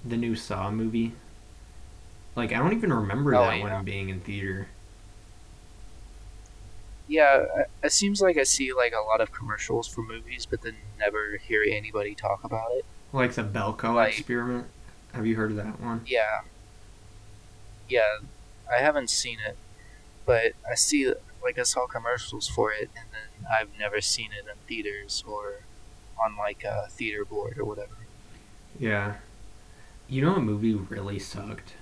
[0.03, 1.13] the new Saw movie.
[2.35, 3.61] Like I don't even remember Oh, that yeah.
[3.61, 4.67] one being in theater.
[7.12, 7.45] Yeah,
[7.84, 11.36] it seems like I see like a lot of commercials for movies, but then never
[11.36, 12.86] hear anybody talk about it.
[13.12, 14.67] Like the Belko Like- experiment.
[15.13, 16.06] Have you heard of that one?
[16.08, 16.43] Yeah,
[17.89, 18.19] yeah,
[18.74, 19.58] I haven't seen it,
[20.26, 21.12] but I see
[21.43, 25.63] like I saw commercials for it, and then I've never seen it in theaters or
[26.24, 27.95] on like a theater board or whatever.
[28.80, 29.15] Yeah.
[30.08, 31.74] You know a movie really sucked?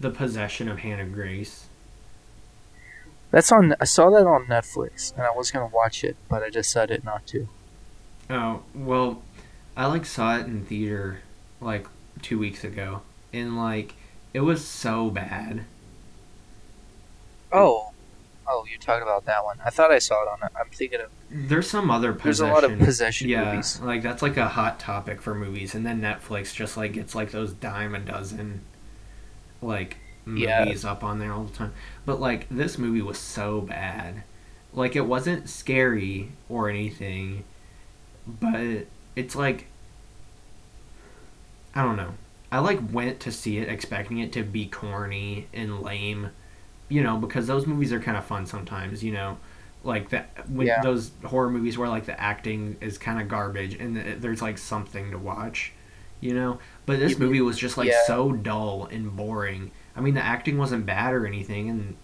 [0.00, 1.66] The Possession of Hannah Grace.
[3.34, 3.74] That's on.
[3.80, 7.26] I saw that on Netflix, and I was gonna watch it, but I decided not
[7.26, 7.48] to.
[8.30, 9.22] Oh, well,
[9.76, 11.18] I like saw it in theater
[11.60, 11.88] like
[12.22, 13.94] 2 weeks ago and like
[14.32, 15.64] it was so bad.
[17.52, 17.90] Oh,
[18.46, 19.58] oh, you're talking about that one.
[19.64, 20.48] I thought I saw it on.
[20.56, 21.10] I'm thinking of.
[21.28, 22.46] There's some other Possession.
[22.52, 23.80] There's a lot of possession yeah, movies.
[23.80, 27.32] like that's like a hot topic for movies, and then Netflix just like gets like
[27.32, 28.60] those dime a dozen,
[29.60, 30.64] like Yeah.
[30.64, 31.72] movies up on there all the time.
[32.06, 34.22] But like this movie was so bad,
[34.72, 37.44] like it wasn't scary or anything,
[38.26, 38.86] but
[39.16, 39.66] it's like
[41.74, 42.14] I don't know.
[42.52, 46.30] I like went to see it expecting it to be corny and lame,
[46.88, 49.38] you know, because those movies are kind of fun sometimes, you know
[49.84, 50.80] like that when Yeah.
[50.82, 54.58] those horror movies where like the acting is kind of garbage and the, there's like
[54.58, 55.72] something to watch
[56.20, 57.24] you know but this mm-hmm.
[57.24, 58.06] movie was just like yeah.
[58.06, 61.96] so dull and boring i mean the acting wasn't bad or anything and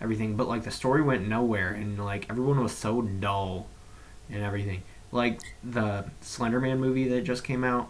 [0.00, 3.66] everything but like the story went nowhere and like everyone was so dull
[4.30, 4.82] and everything
[5.12, 7.88] like the slenderman movie that just came out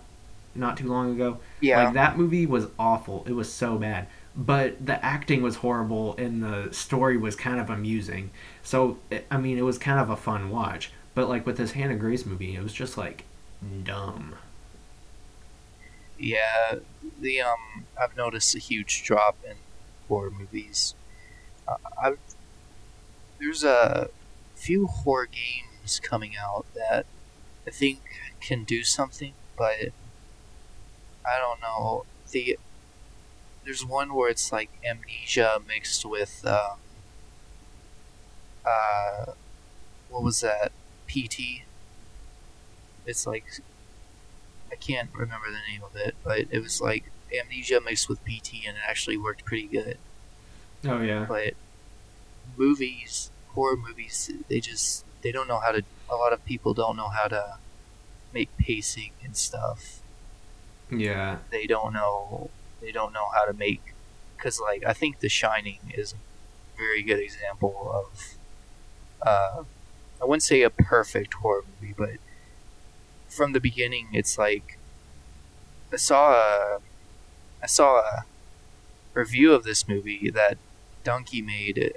[0.55, 3.25] not too long ago Yeah, like that movie was awful.
[3.27, 4.09] It was so bad.
[4.35, 8.31] But the acting was horrible and the story was kind of amusing.
[8.63, 10.93] So eh, I mean, it was kind of a fun watch.
[11.15, 13.25] But like with this Hannah Grace movie, it was just like
[13.85, 14.35] dumb.
[16.19, 16.77] Yeah.
[17.21, 19.57] The um, I've noticed a huge drop in
[20.09, 20.95] horror movies.
[21.67, 22.19] Uh, I've
[23.39, 24.09] there's a
[24.55, 27.07] few horror games coming out that
[27.67, 28.01] I think
[28.41, 29.93] can do something, but
[31.25, 32.05] I don't know.
[32.31, 32.59] The
[33.65, 36.79] there's one where it's like amnesia mixed with um,
[38.65, 39.33] uh,
[40.09, 40.73] what was that?
[41.09, 41.63] PT.
[43.07, 43.45] It's like
[44.77, 48.67] I can't remember the name of it, but it was like amnesia mixed with PT,
[48.67, 49.99] and it actually worked pretty good.
[50.85, 51.25] Oh yeah.
[51.27, 51.55] But
[52.57, 55.83] movies, horror movies, they just they don't know how to.
[56.11, 57.59] A lot of people don't know how to
[58.33, 60.01] make pacing and stuff.
[60.91, 61.39] Yeah.
[61.51, 62.51] They don't know.
[62.81, 63.95] They don't know how to make.
[64.37, 66.17] Because like I think The Shining is a
[66.77, 68.37] very good example of.
[69.23, 69.65] Uh,
[70.21, 72.11] I wouldn't say a perfect horror movie, but
[73.37, 74.79] from the beginning, it's like
[75.93, 76.79] I saw a
[77.63, 78.25] I saw a
[79.15, 80.59] review of this movie that
[81.05, 81.95] Dunkey made.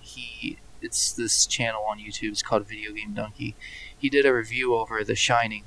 [0.00, 2.32] He it's this channel on YouTube.
[2.32, 3.54] It's called Video Game Dunkey.
[3.96, 5.64] He did a review over The Shining,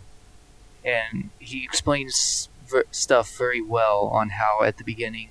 [0.84, 5.30] and he explains ver- stuff very well on how at the beginning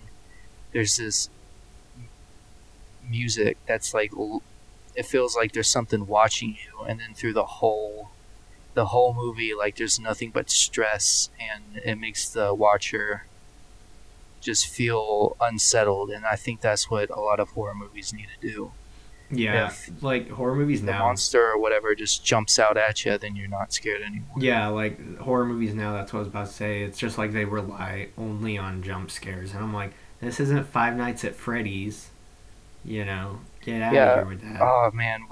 [0.72, 1.28] there's this
[3.08, 4.12] music that's like
[4.96, 8.10] it feels like there's something watching you, and then through the whole
[8.74, 13.24] the whole movie, like there's nothing but stress, and it makes the watcher
[14.40, 16.10] just feel unsettled.
[16.10, 18.72] And I think that's what a lot of horror movies need to do.
[19.30, 20.86] Yeah, If like horror movies now.
[20.92, 21.04] The now.
[21.06, 24.36] monster or whatever just jumps out at you, then you're not scared anymore.
[24.38, 25.94] Yeah, like horror movies now.
[25.94, 26.82] That's what I was about to say.
[26.82, 30.96] It's just like they rely only on jump scares, and I'm like, this isn't Five
[30.96, 32.10] Nights at Freddy's.
[32.84, 34.10] You know, get out Yeah.
[34.12, 34.60] of here with that.
[34.60, 35.24] Oh man,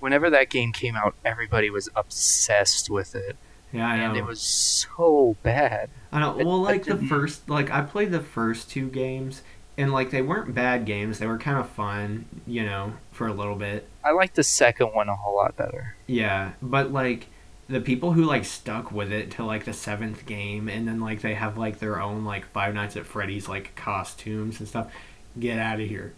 [0.00, 3.36] whenever that game came out, everybody was obsessed with it,
[3.72, 4.04] yeah, I know.
[4.08, 5.90] and it was so bad.
[6.12, 6.36] I know.
[6.36, 9.42] Well, I like the first, like I played the first two games,
[9.76, 11.18] and like they weren't bad games.
[11.18, 13.88] They were kind of fun, you know, for a little bit.
[14.04, 15.96] I liked the second one a whole lot better.
[16.06, 17.26] Yeah, but like
[17.68, 21.20] the people who like stuck with it till like the seventh game, and then like
[21.20, 24.90] they have like their own like Five Nights at Freddy's like costumes and stuff.
[25.38, 26.14] Get out of here.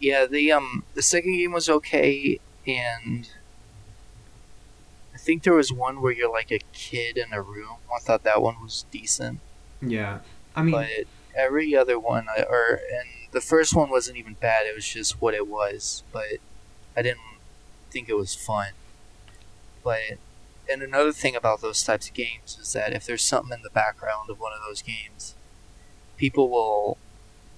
[0.00, 3.30] Yeah, the um the second game was okay, and
[5.14, 7.78] I think there was one where you're like a kid in a room.
[7.94, 9.40] I thought that one was decent,
[9.82, 10.20] Yeah,
[10.56, 14.66] I mean, but every other one, I, or and the first one wasn't even bad.
[14.66, 16.38] It was just what it was, but
[16.96, 17.20] I didn't
[17.90, 18.72] think it was fun.
[19.84, 20.18] But
[20.70, 23.70] and another thing about those types of games is that if there's something in the
[23.70, 25.34] background of one of those games,
[26.16, 26.98] people will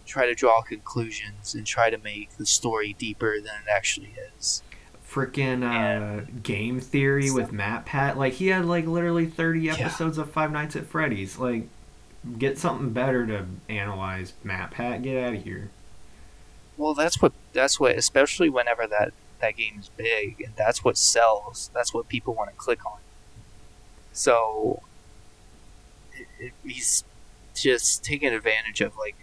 [0.06, 4.62] try to draw conclusions and try to make the story deeper than it actually is.
[5.08, 8.16] freaking uh, game theory with MatPat.
[8.16, 9.74] Like he had like literally thirty Yeah.
[9.74, 11.38] episodes of Five Nights at Freddy's.
[11.38, 11.68] Like,
[12.38, 15.02] get something better to analyze, MatPat.
[15.02, 15.70] Get out of here.
[16.78, 20.96] Well, that's what that's what especially whenever that that game is big and that's what
[20.96, 21.70] sells.
[21.74, 22.98] That's what people want to click on.
[24.12, 24.82] So
[26.14, 27.04] it, it, he's
[27.54, 29.16] just taking advantage of like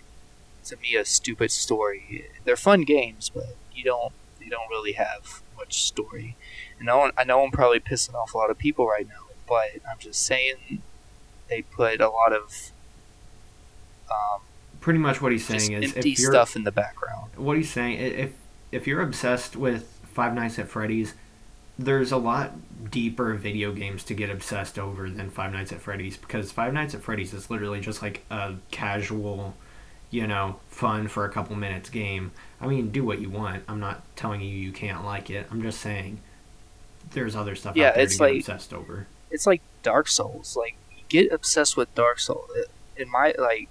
[0.69, 2.29] to me a stupid story.
[2.45, 6.35] They're fun games, but you don't you don't really have much story.
[6.79, 9.27] And I know, I know I'm probably pissing off a lot of people right now,
[9.47, 10.81] but I'm just saying
[11.49, 12.71] they put a lot of
[14.09, 14.41] um,
[14.81, 17.31] Pretty much what he's saying is empty if you're stuff in the background.
[17.35, 18.31] what he's saying if
[18.71, 21.15] if you're obsessed with Five Nights at Freddy's,
[21.77, 22.53] there's a lot
[22.91, 26.93] deeper video games to get obsessed over than Five Nights at Freddy's because Five Nights
[26.93, 29.55] at Freddy's is literally just like a casual,
[30.11, 32.31] you know, fun for a couple minutes game.
[32.59, 33.63] I mean, do what you want.
[33.67, 35.47] I'm not telling you you can't like it.
[35.51, 36.19] I'm just saying
[37.11, 39.07] there's other stuff Yeah, out there it's to get like- obsessed over.
[39.31, 40.55] it's like Dark Souls.
[40.57, 40.75] Like
[41.07, 42.49] get obsessed with Dark Souls.
[42.57, 42.63] Uh,
[42.97, 43.69] in my like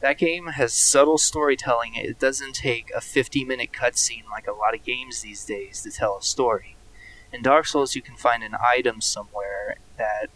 [0.00, 1.94] that game has subtle storytelling.
[1.94, 5.90] It doesn't take a 50 minute cutscene like a lot of games these days to
[5.90, 6.76] tell a story.
[7.32, 10.28] In Dark Souls, you can find an item somewhere that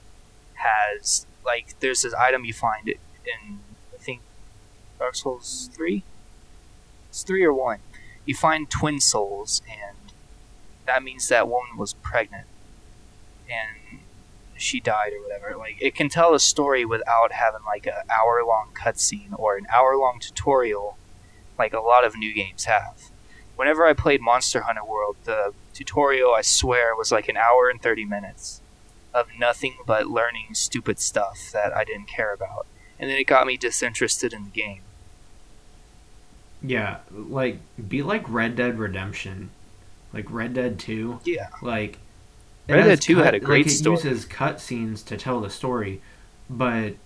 [0.55, 3.61] has like there's this item you find in
[5.01, 6.05] Dark Souls three.
[7.09, 7.79] It's three or one.
[8.27, 9.97] You find twin souls, and
[10.87, 12.47] that means that woman was pregnant,
[13.51, 14.01] and
[14.57, 15.57] she died or whatever.
[15.57, 19.67] Like it can tell a story without having like an hour long cutscene or an
[19.73, 20.99] hour long tutorial,
[21.59, 23.11] like a lot of new games have.
[23.57, 27.81] Whenever I played Monster Hunter World, the tutorial I swear was like an hour and
[27.81, 28.61] thirty minutes
[29.15, 32.67] of nothing but learning stupid stuff that I didn't care about,
[32.99, 34.83] and then it got me disinterested in the game.
[36.63, 39.55] Yeah, like be like Red Dead Redemption,
[40.13, 41.23] like Red Dead Two.
[41.25, 42.01] Yeah, Like
[42.69, 44.05] Red Dead 2 had a great like, it story.
[44.05, 46.03] uses cutscenes to tell the story,
[46.49, 46.97] but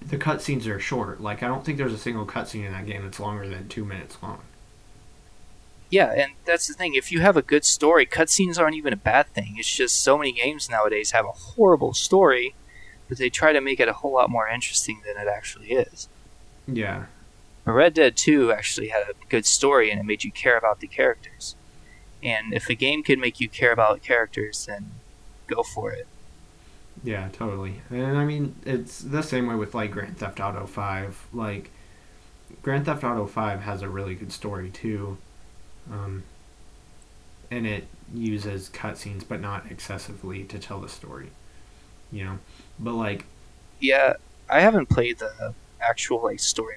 [0.00, 1.20] the cutscenes are short.
[1.20, 3.84] Like I don't think there's a single cutscene in that game that's longer than two
[3.84, 4.42] minutes long.
[5.90, 6.94] Yeah, and that's the thing.
[6.94, 9.56] If you have a good story, cutscenes aren't even a bad thing.
[9.58, 12.56] It's just so many games nowadays have a horrible story,
[13.08, 16.08] but they try to make it a whole lot more interesting than it actually is.
[16.66, 17.21] Yeah, But
[17.64, 20.88] Red Dead 2 actually had a good story and it made you care about the
[20.88, 21.56] characters.
[22.22, 25.00] And if a game can make you care about characters, then
[25.48, 26.08] go for it.
[27.02, 27.82] yeah, totally.
[27.90, 31.26] And I mean, it's the same way with like Grand Theft Auto Five.
[31.32, 31.70] Like
[32.62, 35.18] Grand Theft Auto Five has a really good story too,
[35.90, 36.24] um,
[37.50, 41.30] and it uses cutscenes, but not excessively to tell the story.
[42.10, 42.38] You know,
[42.78, 43.26] but like
[43.80, 44.14] Yeah,
[44.48, 46.76] I haven't played the actual like story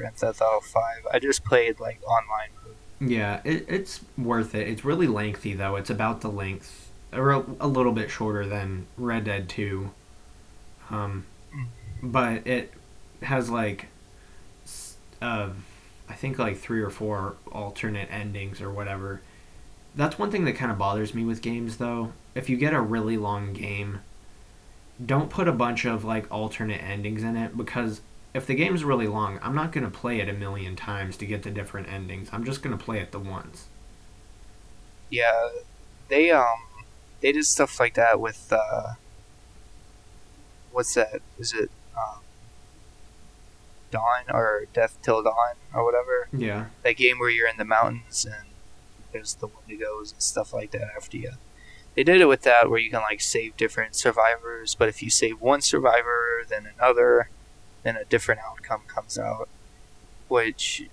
[0.00, 0.82] Grand Theft Auto 5.
[1.12, 3.10] I just played like online mode.
[3.10, 4.66] Yeah, it, it's worth it.
[4.66, 5.76] It's really lengthy though.
[5.76, 9.90] It's about the length, or a, a little bit shorter than Red Dead Two.
[10.88, 11.26] Um,
[12.02, 12.72] but it
[13.22, 13.88] has like,
[15.20, 15.50] uh,
[16.08, 19.20] I think like three or four alternate endings or whatever.
[19.94, 22.12] That's one thing that kind of bothers me with games though.
[22.34, 24.00] If you get a really long game,
[25.04, 28.00] don't put a bunch of like alternate endings in it because
[28.32, 31.26] if the game's really long, I'm not going to play it a million times to
[31.26, 32.28] get the different endings.
[32.32, 33.66] I'm just going to play it the once.
[35.08, 35.48] Yeah,
[36.08, 36.58] they um
[37.20, 38.94] they did stuff like that with uh
[40.70, 41.20] what's that?
[41.38, 42.20] Is it um
[43.90, 46.28] Dawn or Death Till Dawn or whatever?
[46.32, 46.66] Yeah.
[46.84, 48.50] That game where you're in the mountains and
[49.12, 51.32] there's the Wendigos and stuff like that after you.
[51.96, 55.10] They did it with that where you can like save different survivors, but if you
[55.10, 57.28] save one survivor, then another,
[57.82, 59.48] then a different outcome comes out.
[60.28, 60.88] Which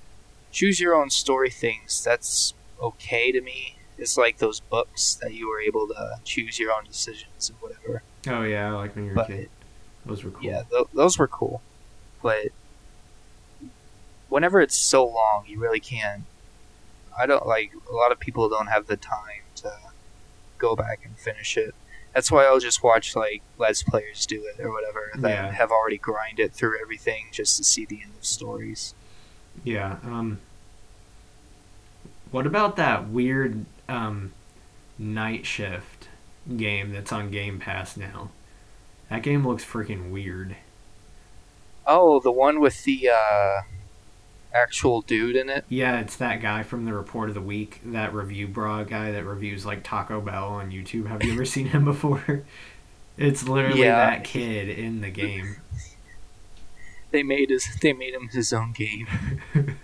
[0.52, 3.76] choose your own story things, that's okay to me.
[3.98, 8.04] It's like those books that you were able to choose your own decisions and whatever.
[8.28, 9.50] Oh yeah, like when you were But a kid.
[10.06, 10.44] Those were cool.
[10.44, 11.62] yeah, th- those were cool.
[12.22, 12.48] But
[14.30, 16.24] whenever it's so long, you really can't.
[17.18, 19.74] I don't like a lot of people don't have the time to
[20.58, 21.74] go back and finish it.
[22.18, 25.52] That's why I'll just watch like let's players do it or whatever that Yeah.
[25.52, 28.96] have already grinded through everything just to see the end of stories.
[29.64, 29.98] Yeah.
[30.04, 30.40] Um.
[32.32, 34.34] What about that weird um,
[34.98, 36.08] night shift
[36.58, 38.32] game that's on Game Pass now?
[39.12, 40.56] That game looks freaking weird.
[41.86, 43.62] Oh, the one with the uh,
[44.62, 45.66] actual dude in it.
[45.70, 49.24] Yeah, it's that guy from the Report of the Week, that review bra guy that
[49.24, 51.08] reviews like Taco Bell on YouTube.
[51.08, 52.44] Have you ever seen him before?
[53.18, 53.96] It's literally Yeah.
[53.96, 55.58] that kid in the game.
[57.12, 59.08] They made his they made him his own game.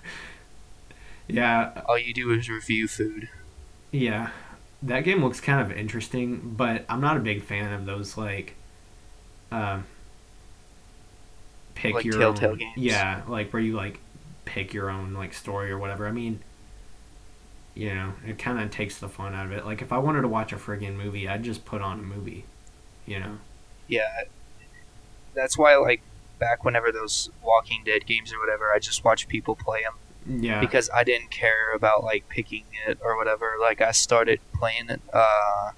[1.27, 3.29] yeah, All you do is review food.
[3.91, 4.31] Yeah,
[4.81, 8.55] that game looks kind of interesting, but I'm not a big fan of those like,
[9.51, 9.85] um,
[11.75, 12.57] pick Like your Telltale own.
[12.57, 12.73] games?
[12.77, 13.99] Yeah, like where you like
[14.45, 16.07] pick your own like story or whatever.
[16.07, 16.39] I mean,
[17.75, 19.65] you know, it kind of takes the fun out of it.
[19.65, 22.45] Like if I wanted to watch a friggin' movie, I'd just put on a movie.
[23.05, 23.37] You know.
[23.87, 24.23] Yeah,
[25.33, 26.01] that's why like
[26.39, 30.59] back whenever those Walking Dead games or whatever, I just watched people play them Yeah.
[30.59, 33.55] because I didn't care about like picking it or whatever.
[33.59, 35.01] Like I started playing it.
[35.13, 35.17] Uh,
[35.71, 35.73] I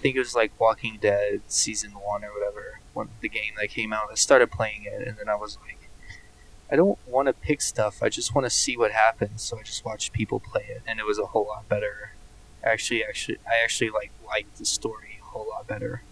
[0.00, 3.92] think it was like Walking Dead season one or whatever when the game that came
[3.92, 4.08] out.
[4.10, 5.85] I started playing it and then I was like,
[6.70, 8.02] I don't want to pick stuff.
[8.02, 9.42] I just want to see what happens.
[9.42, 12.12] So I just watched people play it, and it was a whole lot better.
[12.64, 16.02] Actually, actually, I actually like liked the story a whole lot better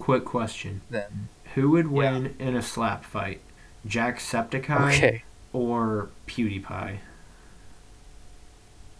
[0.00, 3.42] Quick question: Then Who would win in a slap fight,
[3.86, 5.24] Jacksepticeye okay.
[5.52, 6.98] or PewDiePie?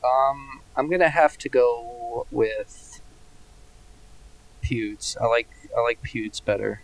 [0.04, 3.00] Um, I'm gonna have to go with
[4.62, 5.16] Pewds.
[5.18, 6.82] I like I like Pewds better.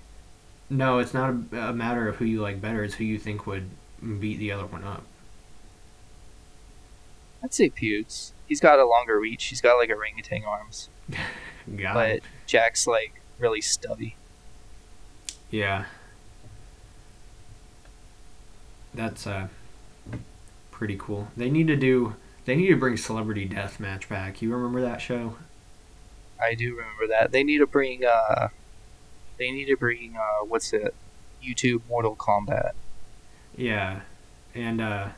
[0.68, 2.82] No, it's not a, a matter of who you like better.
[2.84, 3.70] It's who you think would
[4.20, 5.04] beat the other one up.
[7.42, 8.32] I'd say Pewds.
[8.46, 9.44] He's got a longer reach.
[9.46, 10.88] He's got like orangutan arms,
[11.76, 12.24] Got but it.
[12.46, 14.16] Jack's like really stubby.
[15.50, 15.84] Yeah.
[18.94, 19.48] That's uh
[20.70, 21.28] pretty cool.
[21.36, 22.14] They need to do.
[22.44, 24.40] They need to bring Celebrity Deathmatch back.
[24.40, 25.36] You remember that show?
[26.40, 27.32] I do remember that.
[27.32, 28.48] They need to bring uh,
[29.38, 30.94] they need to bring uh, what's it?
[31.42, 32.72] YouTube Mortal Kombat.
[33.56, 34.00] Yeah,
[34.54, 35.08] and uh,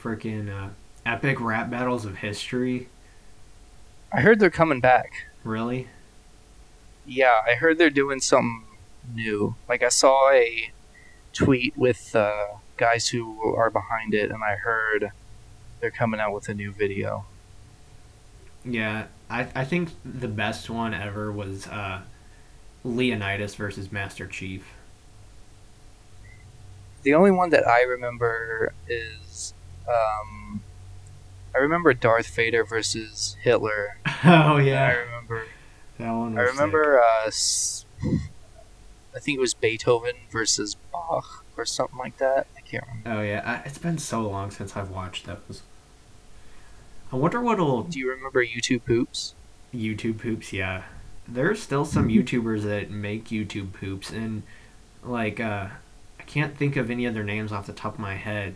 [0.00, 0.70] freaking uh,
[1.04, 2.88] epic rap battles of history.
[4.12, 5.26] I heard they're coming back.
[5.44, 5.88] Really?
[7.06, 8.64] Yeah, I heard they're doing something
[9.12, 9.56] new.
[9.68, 10.70] Like I saw a
[11.32, 12.46] tweet with uh,
[12.76, 15.10] guys who are behind it, and I heard
[15.80, 17.26] they're coming out with a new video.
[18.64, 22.02] Yeah, I I think the best one ever was uh,
[22.84, 24.66] Leonidas versus Master Chief.
[27.02, 29.54] The only one that I remember is,
[29.88, 30.62] um,
[31.54, 33.96] I remember Darth Vader versus Hitler.
[34.24, 35.44] oh yeah, I remember.
[35.98, 36.34] that one.
[36.34, 37.00] Was I remember.
[37.00, 37.30] Uh,
[39.14, 42.46] I think it was Beethoven versus Bach or something like that.
[42.56, 43.10] I can't remember.
[43.10, 45.62] Oh yeah, I, it's been so long since I've watched those.
[47.12, 49.34] I wonder what'll Do you remember YouTube Poops?
[49.74, 50.52] YouTube poops.
[50.52, 50.84] Yeah,
[51.34, 54.42] there's still some YouTubers that make YouTube poops, and
[55.02, 55.68] like uh,
[56.18, 58.54] I can't think of any other names off the top of my head,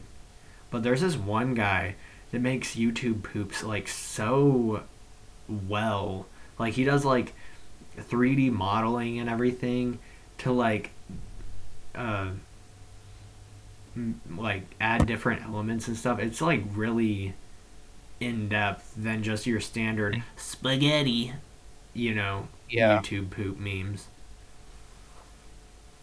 [0.71, 1.95] but there's this one guy
[2.31, 4.83] that makes YouTube poops like so
[5.49, 6.27] well.
[6.59, 7.35] Like he does like
[7.99, 9.99] 3D modeling and everything
[10.39, 10.91] to like
[11.95, 12.29] uh
[13.97, 16.19] m- like add different elements and stuff.
[16.19, 17.35] It's like really
[18.21, 21.33] in depth than just your standard spaghetti,
[21.97, 23.01] you know, Yeah.
[23.01, 24.09] YouTube poop memes.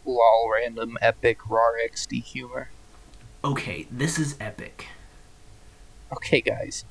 [0.06, 2.70] Lol, random epic raw XD humor.
[3.44, 4.88] Okay, this is epic.
[6.12, 6.84] Okay, guys.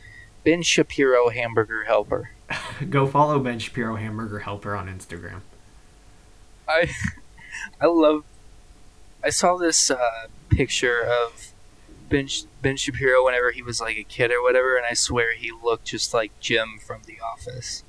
[0.44, 2.30] Ben Shapiro Hamburger Helper.
[2.90, 5.40] Go follow Ben Shapiro Hamburger Helper on Instagram.
[6.68, 6.90] I
[7.80, 8.24] I love.
[9.22, 11.52] I saw this uh, picture of
[12.08, 12.28] Ben
[12.60, 15.84] Ben Shapiro whenever he was like a kid or whatever, and I swear he looked
[15.84, 17.84] just like Jim from The Office.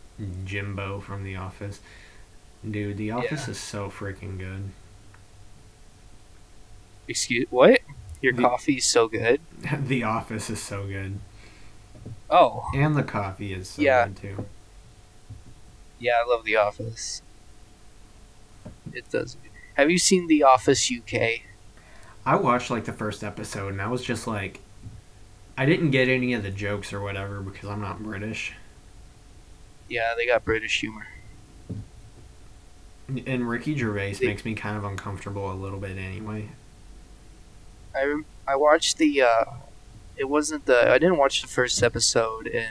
[0.46, 1.80] Jimbo from The Office.
[2.70, 3.52] Dude, The Office Yeah.
[3.52, 4.70] is so freaking good.
[7.08, 7.82] Excuse what?
[8.22, 9.42] Your The- coffee's so good.
[9.80, 11.20] the Office is so good.
[12.30, 14.08] Oh, And the coffee is so Yeah.
[14.08, 14.46] good too.
[16.00, 17.22] yeah, I love The Office.
[18.94, 19.38] It does.
[19.76, 21.44] Have you seen The Office UK?
[22.26, 24.62] I watched like the first episode and I was just like
[25.58, 28.54] I didn't get any of the jokes or whatever because I'm not British.
[29.94, 31.08] Yeah, they got British humor.
[33.28, 36.50] And Ricky Gervais They- makes me kind of uncomfortable a little bit anyway.
[37.96, 39.22] I I watched the.
[39.22, 39.46] uh
[40.18, 40.90] It wasn't the.
[40.92, 42.70] I didn't watch the first episode in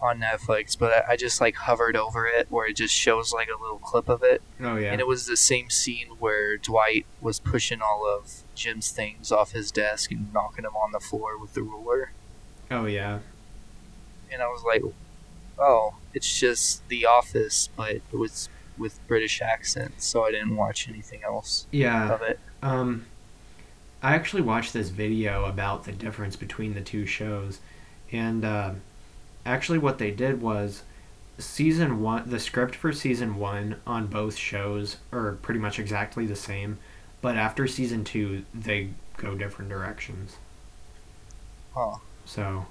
[0.00, 3.48] on Netflix, but I, I just like hovered over it where it just shows like
[3.48, 4.92] a little clip of it, Oh yeah.
[4.92, 9.52] and it was the same scene where Dwight was pushing all of Jim's things off
[9.52, 12.10] his desk and knocking them on the floor with the ruler,
[12.70, 13.20] oh yeah.
[14.30, 14.82] and I was like,
[15.58, 20.88] oh, it's just The Office, but it was with British accents, so I didn't watch
[20.88, 22.12] anything else Yeah.
[22.12, 22.40] of it.
[22.62, 23.06] Um,
[24.02, 27.60] I actually watched this video about the difference between the two shows,
[28.12, 28.72] and uh,
[29.46, 30.82] actually, what they did was
[31.38, 32.28] season one.
[32.28, 36.78] The script for season one on both shows are pretty much exactly the same,
[37.22, 40.36] but after season two, they go different directions.
[41.74, 41.96] Huh.
[42.24, 42.66] So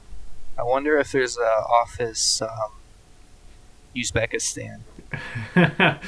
[0.57, 1.41] I wonder if there's a
[1.81, 2.71] office um,
[3.95, 4.81] Uzbekistan.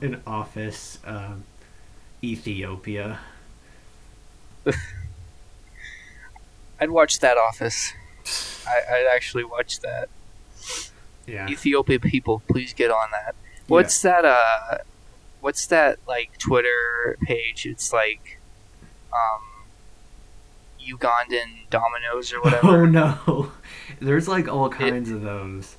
[0.00, 1.34] an office, uh,
[2.22, 3.20] Ethiopia.
[6.80, 7.92] I'd watch that office.
[8.66, 10.08] I, I'd actually watch that.
[11.26, 11.48] Yeah.
[11.48, 13.34] Ethiopia people, please get on that.
[13.66, 14.24] What's that?
[14.24, 14.78] Uh,
[15.40, 17.64] what's that like Twitter page?
[17.64, 18.38] It's like,
[19.12, 19.42] um,
[20.86, 22.82] Ugandan Dominoes or whatever.
[22.82, 23.52] Oh no.
[24.04, 25.76] There's like all kinds of those.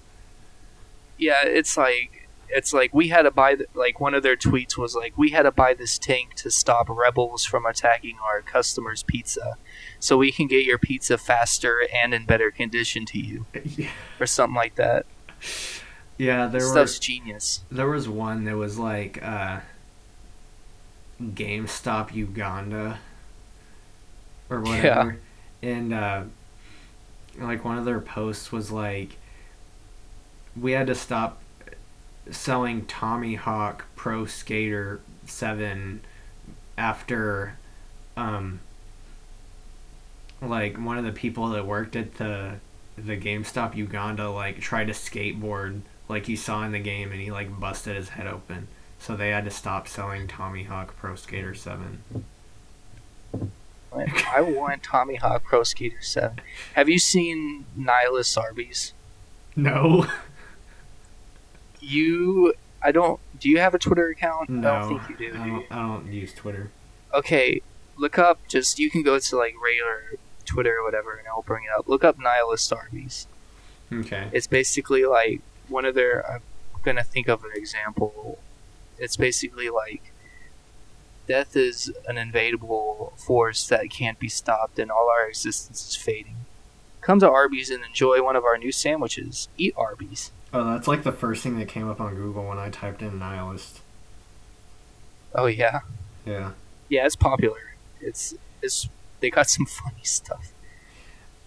[1.17, 4.77] yeah, it's like it's like we had to buy the, like one of their tweets
[4.77, 9.03] was like we had to buy this tank to stop rebels from attacking our customers'
[9.03, 9.57] pizza,
[9.99, 13.89] so we can get your pizza faster and in better condition to you, Yeah.
[14.19, 15.05] or something like that.
[16.17, 17.63] Yeah, there Stuff's was genius.
[17.71, 19.59] there was one that was like uh
[21.21, 22.99] GameStop Uganda
[24.49, 25.19] or whatever.
[25.61, 26.23] And uh
[27.39, 29.17] like one of their posts was like
[30.59, 31.41] we had to stop
[32.31, 36.01] selling Tony Hawk Pro Skater 7
[36.77, 37.57] after
[38.17, 38.59] um
[40.41, 42.55] like one of the people that worked at the
[42.97, 47.31] the GameStop Uganda like tried to skateboard like he saw in the game and he
[47.31, 48.67] like busted his head open.
[48.99, 52.01] So they had to stop selling Tony Hawk Pro Skater 7.
[54.33, 56.39] I want Tony Hawk Pro Skater Seven.
[56.73, 58.93] Have you seen Nihilist Arby's?
[59.55, 60.05] No.
[61.79, 63.19] You, I don't.
[63.39, 64.49] Do you have a Twitter account?
[64.49, 64.73] No.
[64.73, 65.37] I don't think you do.
[65.39, 65.55] I do you?
[65.57, 66.71] don't, I don't use Twitter.
[67.13, 67.61] okay,
[67.97, 68.39] look up.
[68.47, 70.15] Just you can go to like regular
[70.45, 71.87] Twitter or whatever, and I'll bring it up.
[71.87, 73.27] Look up Nihilist Arby's.
[73.93, 74.29] Okay.
[74.31, 76.29] It's basically like one of their.
[76.29, 76.41] I'm
[76.83, 78.39] gonna think of an example.
[78.97, 80.11] It's basically like
[81.27, 86.37] death is an invadable force that can't be stopped, and all our existence is fading.
[87.01, 89.47] Come to Arby's and enjoy one of our new sandwiches.
[89.57, 90.31] Eat Arby's.
[90.53, 93.19] Oh, that's like the first thing that came up on Google when I typed in
[93.19, 93.81] nihilist.
[95.33, 95.81] Oh yeah,
[96.25, 96.51] Yeah.
[96.89, 97.75] yeah, it's popular.
[97.99, 98.87] It's it's
[99.19, 100.51] they got some funny stuff.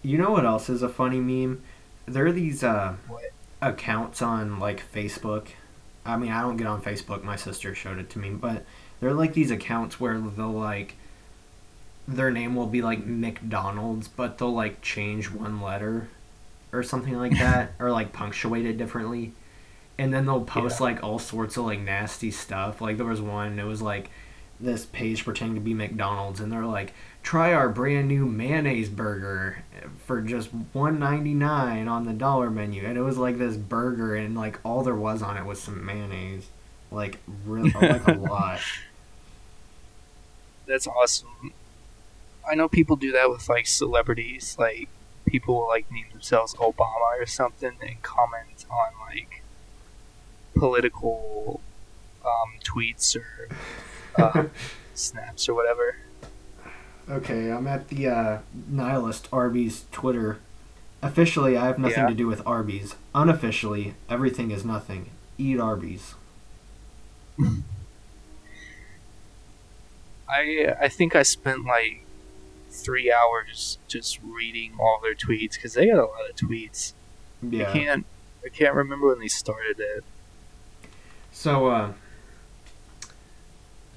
[0.01, 1.61] You know what else is a funny meme?
[2.05, 3.23] There are these uh, What?
[3.61, 5.47] accounts on like Facebook.
[6.05, 7.23] I mean, I don't get on Facebook.
[7.23, 8.63] My sister showed it to me, but
[8.99, 10.95] they're like these accounts where they'll like
[12.07, 16.07] their name will be like McDonald's, but they'll like change one letter
[16.73, 19.33] or something like that, or like punctuate it differently,
[19.97, 20.85] and then they'll post Yeah.
[20.85, 22.81] like all sorts of like nasty stuff.
[22.81, 24.09] Like there was one, it was like
[24.59, 26.93] this page pretending to be McDonald's, and they're like,
[27.23, 29.63] try our brand new mayonnaise burger
[30.05, 34.15] for just one ninety nine on the dollar menu, and it was like this burger,
[34.15, 36.47] and like all there was on it was some mayonnaise,
[36.91, 38.59] like really like a lot.
[40.69, 41.51] That's awesome.
[42.49, 44.87] I know people do that with like celebrities, like
[45.25, 49.41] people will like name themselves Obama or something and comment on like
[50.55, 51.59] political
[52.23, 53.49] um, tweets or
[54.21, 54.45] uh,
[54.93, 55.97] snaps or whatever.
[57.09, 58.37] Okay, I'm at the uh,
[58.69, 60.37] Nihilist Arby's Twitter.
[61.01, 62.09] Officially, I have nothing Yeah.
[62.09, 62.95] to do with Arby's.
[63.15, 65.09] Unofficially, everything is nothing.
[65.39, 66.13] Eat Arby's.
[70.29, 72.05] I I think I spent like
[72.69, 76.93] three hours just reading all their tweets because they got a lot of tweets.
[77.41, 77.69] Yeah.
[77.69, 78.05] I can't.
[78.45, 80.03] I can't remember when they started it.
[81.31, 81.93] So, uh,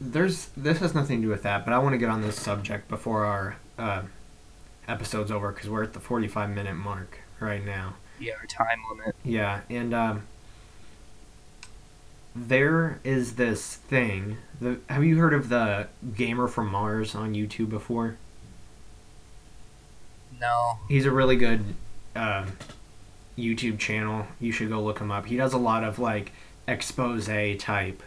[0.00, 2.36] there's this has nothing to do with that, but I want to get on this
[2.36, 4.02] subject before our uh,
[4.88, 7.94] episode's over because we're at the 45 minute mark right now.
[8.18, 9.14] Yeah, our time limit.
[9.24, 10.22] Yeah, and um,
[12.34, 14.38] there is this thing.
[14.60, 18.16] The, have you heard of the Gamer from Mars on YouTube before?
[20.40, 20.78] No.
[20.88, 21.62] He's a really good
[22.16, 22.46] uh,
[23.38, 24.26] YouTube channel.
[24.40, 25.26] You should go look him up.
[25.26, 26.32] He does a lot of like
[26.66, 28.02] expose type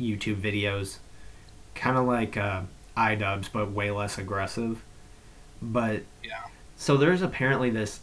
[0.00, 0.98] YouTube videos,
[1.74, 2.62] kind of like uh,
[2.96, 4.82] iDubbbz, but way less aggressive.
[5.60, 6.44] But Yeah.
[6.76, 8.00] so there's apparently this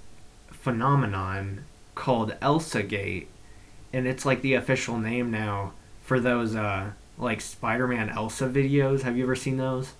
[0.51, 1.65] phenomenon
[1.95, 3.27] called Elsa Gate,
[3.93, 5.73] and it's like the official name now
[6.03, 9.01] for those uh, like Spider-Man Elsa videos.
[9.01, 9.93] Have you ever seen those?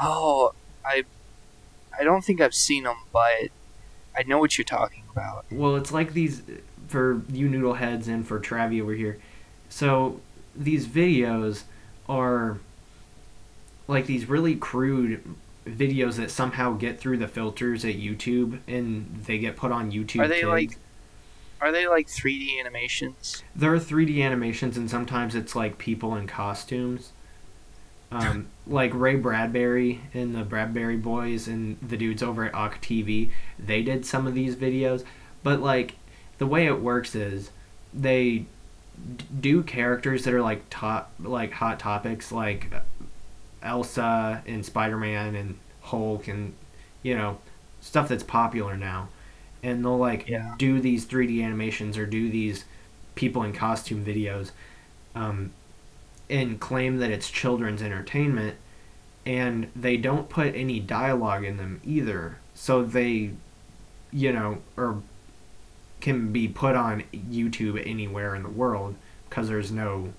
[0.00, 0.52] Oh,
[0.84, 1.04] I.
[1.98, 3.50] I don't think I've seen them, but
[4.16, 5.44] I know what you're talking about.
[5.50, 6.42] Well, it's like these
[6.88, 9.18] for you noodle heads and for T-Ravvy over here.
[9.68, 10.20] So
[10.56, 11.64] these videos
[12.08, 12.58] are
[13.88, 15.22] like these really crude
[15.66, 20.20] videos that somehow get through the filters at YouTube and they get put on YouTube.
[20.20, 20.48] Are they Kids.
[20.48, 20.78] like?
[21.62, 23.44] Are they like 3D animations?
[23.54, 27.12] there are 3D animations and sometimes it's like people in costumes.
[28.10, 33.30] Um, like Ray Bradbury and the Bradbury Boys and the dudes over at Ock TV,
[33.58, 35.04] they did some of these videos,
[35.44, 35.94] but like
[36.38, 37.50] the way it works is
[37.94, 38.44] they
[39.16, 42.72] d- do characters that are like top like hot topics like
[43.62, 46.54] Elsa and Spider-Man and Hulk and
[47.04, 47.38] you know
[47.80, 49.08] stuff that's popular now
[49.62, 50.54] and they'll like Yeah.
[50.58, 52.64] do these 3D animations or do these
[53.14, 54.50] people in costume videos
[55.14, 55.52] um,
[56.30, 58.56] and claim that it's children's entertainment
[59.26, 63.30] and they don't put any dialogue in them either so they
[64.12, 65.02] you know or
[66.00, 68.94] can be put on YouTube anywhere in the world
[69.28, 70.12] because there's no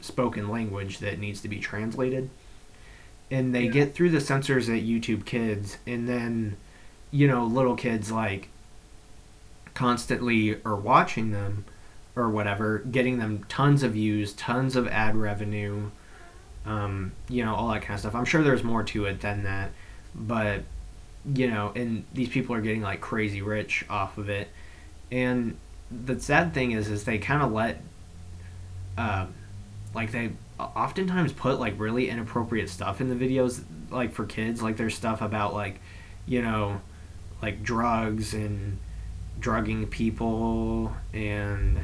[0.00, 2.28] spoken language that needs to be translated
[3.30, 3.70] and they Yeah.
[3.70, 6.56] get through the censors at YouTube Kids and then
[7.10, 8.48] you know little kids like
[9.80, 11.64] constantly are watching them
[12.14, 15.90] or whatever, getting them tons of views, tons of ad revenue,
[16.66, 18.14] um, you know, all that kind of stuff.
[18.14, 19.70] I'm sure there's more to it than that,
[20.14, 20.64] but
[21.34, 24.48] you know, and these people are getting like crazy rich off of it.
[25.10, 25.56] And
[25.90, 27.80] the sad thing is, is they kind of let,
[28.98, 29.28] uh,
[29.94, 34.62] like they oftentimes put like really inappropriate stuff in the videos, like for kids.
[34.62, 35.80] Like there's stuff about like,
[36.26, 36.82] you know,
[37.40, 38.78] like drugs and
[39.40, 41.78] drugging people and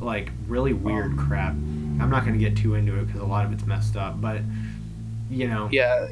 [0.00, 1.52] like really weird um, crap.
[1.52, 4.20] I'm not going to get too into it because a lot of it's messed up,
[4.20, 4.40] but
[5.28, 6.08] you know, Yeah,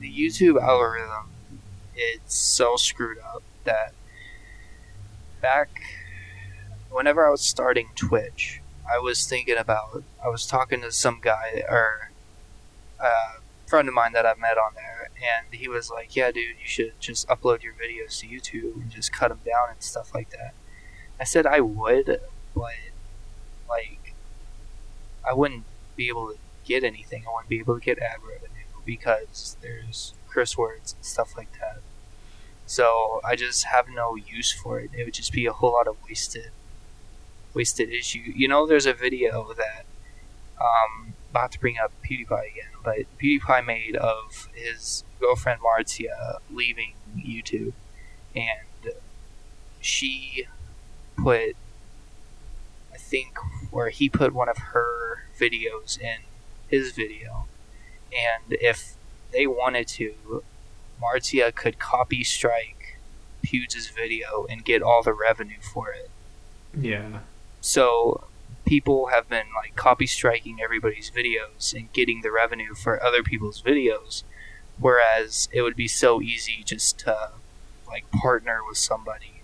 [0.00, 1.30] the YouTube algorithm
[1.94, 3.92] it's so screwed up that
[5.40, 5.68] back
[6.90, 11.64] whenever I was starting Twitch, I was thinking about I was talking to some guy
[11.68, 12.10] or
[13.00, 13.10] a
[13.66, 16.66] friend of mine that I've met on there, and he was like, "Yeah, dude, you
[16.66, 20.30] should just upload your videos to YouTube and just cut them down and stuff like
[20.30, 20.54] that."
[21.20, 22.20] I said I would,
[22.54, 22.74] but
[23.68, 24.14] like
[25.28, 25.64] I wouldn't
[25.96, 27.24] be able to get anything.
[27.26, 31.52] I wouldn't be able to get ad revenue because there's curse words and stuff like
[31.60, 31.80] that.
[32.66, 34.90] So I just have no use for it.
[34.96, 36.50] It would just be a whole lot of wasted,
[37.54, 38.32] wasted issue.
[38.34, 39.86] You know, there's a video that,
[40.60, 46.94] um, about to bring up PewDiePie again, but PewDiePie made of his girlfriend Marzia leaving
[47.16, 47.72] YouTube,
[48.34, 48.94] and
[49.80, 50.46] she
[51.16, 51.54] put,
[52.92, 53.36] I think,
[53.70, 56.18] where he put one of her videos in
[56.68, 57.46] his video,
[58.12, 58.94] and if
[59.32, 60.42] they wanted to,
[61.02, 62.98] Marzia could copy strike
[63.44, 66.10] Pewds' video and get all the revenue for it.
[66.78, 67.20] yeah,
[67.60, 68.24] So
[68.68, 73.62] people have been like copy striking everybody's videos and getting the revenue for other people's
[73.62, 74.24] videos,
[74.78, 77.30] whereas it would be so easy just to
[77.86, 79.40] like partner with somebody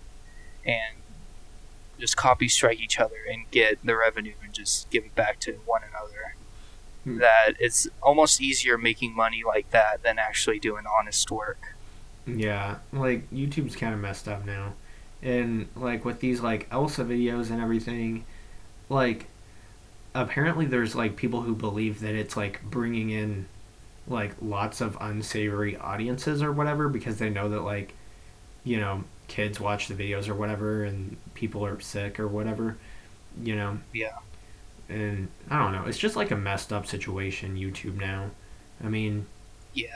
[0.63, 0.97] and
[1.99, 5.53] just copy strike each other and get the revenue and just give it back to
[5.65, 6.35] one another.
[7.03, 7.17] Hmm.
[7.17, 11.75] That it's almost easier making money like that than actually doing honest work.
[12.27, 12.77] yeah.
[12.93, 14.73] Like YouTube's kind of messed up now,
[15.23, 18.25] and like with these like Elsa videos and everything,
[18.89, 19.27] like
[20.13, 23.47] apparently there's like people who believe that it's like bringing in
[24.07, 27.93] like lots of unsavory audiences or whatever because they know that like
[28.63, 32.77] you know kids watch the videos or whatever and people are sick or whatever
[33.41, 34.19] you know Yeah.
[34.87, 38.29] and i don't know it's just like a messed up situation youtube now
[38.83, 39.25] i mean
[39.73, 39.87] Yeah,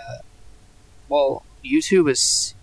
[1.08, 2.54] well, YouTube is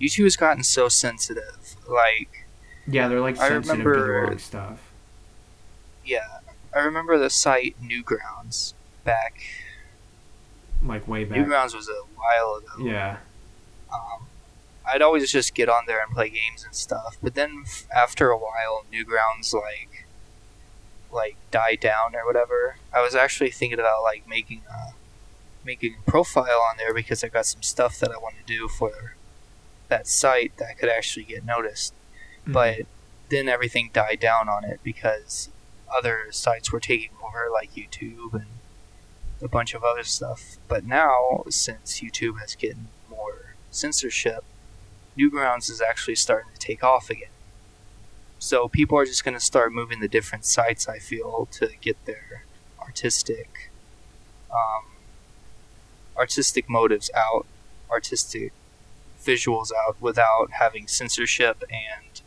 [0.00, 1.76] YouTube has gotten so sensitive.
[1.88, 2.46] Like,
[2.86, 4.92] Yeah, they're like I sensitive to the wrong stuff.
[6.04, 6.38] Yeah,
[6.74, 8.74] I remember the site Newgrounds
[9.04, 9.40] back.
[10.84, 11.38] Like way back.
[11.38, 12.84] Newgrounds was a while ago.
[12.90, 13.18] Yeah.
[13.92, 14.26] um,
[14.86, 17.16] I'd always just get on there and play games and stuff.
[17.22, 20.04] But then f- after a while, Newgrounds like
[21.12, 22.76] like died down or whatever.
[22.92, 24.92] I was actually thinking about like making a
[25.64, 28.68] making a profile on there because I got some stuff that I want to do
[28.68, 29.14] for
[29.88, 31.94] that site that could actually get noticed.
[32.46, 32.52] Mhm.
[32.52, 32.80] But
[33.30, 35.48] then everything died down on it because
[35.94, 38.46] other sites were taking over, like YouTube and
[39.42, 40.56] a bunch of other stuff.
[40.68, 44.44] But now, since YouTube has gotten more censorship,
[45.18, 47.28] Newgrounds is actually starting to take off again.
[48.38, 50.88] So people are just going to start moving to different sites.
[50.88, 52.44] I feel to get their
[52.80, 53.70] artistic,
[54.50, 54.84] um,
[56.16, 57.46] artistic motives out,
[57.90, 58.52] artistic
[59.24, 62.20] visuals out without having censorship and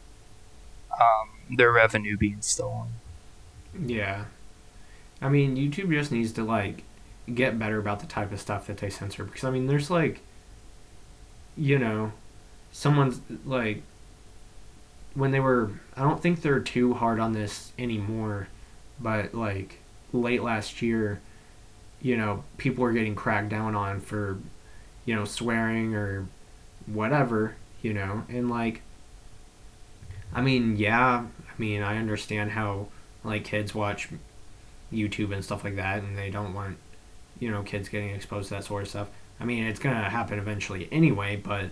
[0.99, 2.93] um, their revenue being stolen.
[3.85, 4.25] Yeah.
[5.21, 6.83] I mean, YouTube just needs to like
[7.33, 10.21] get better about the type of stuff that they censor because I mean, there's like
[11.55, 12.11] you know,
[12.71, 13.81] someone's like
[15.15, 18.47] when they were I don't think they're too hard on this anymore,
[18.99, 19.79] but like
[20.13, 21.19] late last year,
[22.01, 24.37] you know, people were getting cracked down on for
[25.05, 26.27] you know, swearing or
[26.85, 28.81] whatever, you know, and like
[30.33, 32.87] I mean, yeah, I mean, I understand how
[33.27, 34.09] like kids watch
[34.91, 36.77] YouTube and stuff like that, and they don't want
[37.39, 39.09] you know kids getting exposed to that sort of stuff.
[39.39, 41.69] I mean, it's gonna happen eventually anyway, but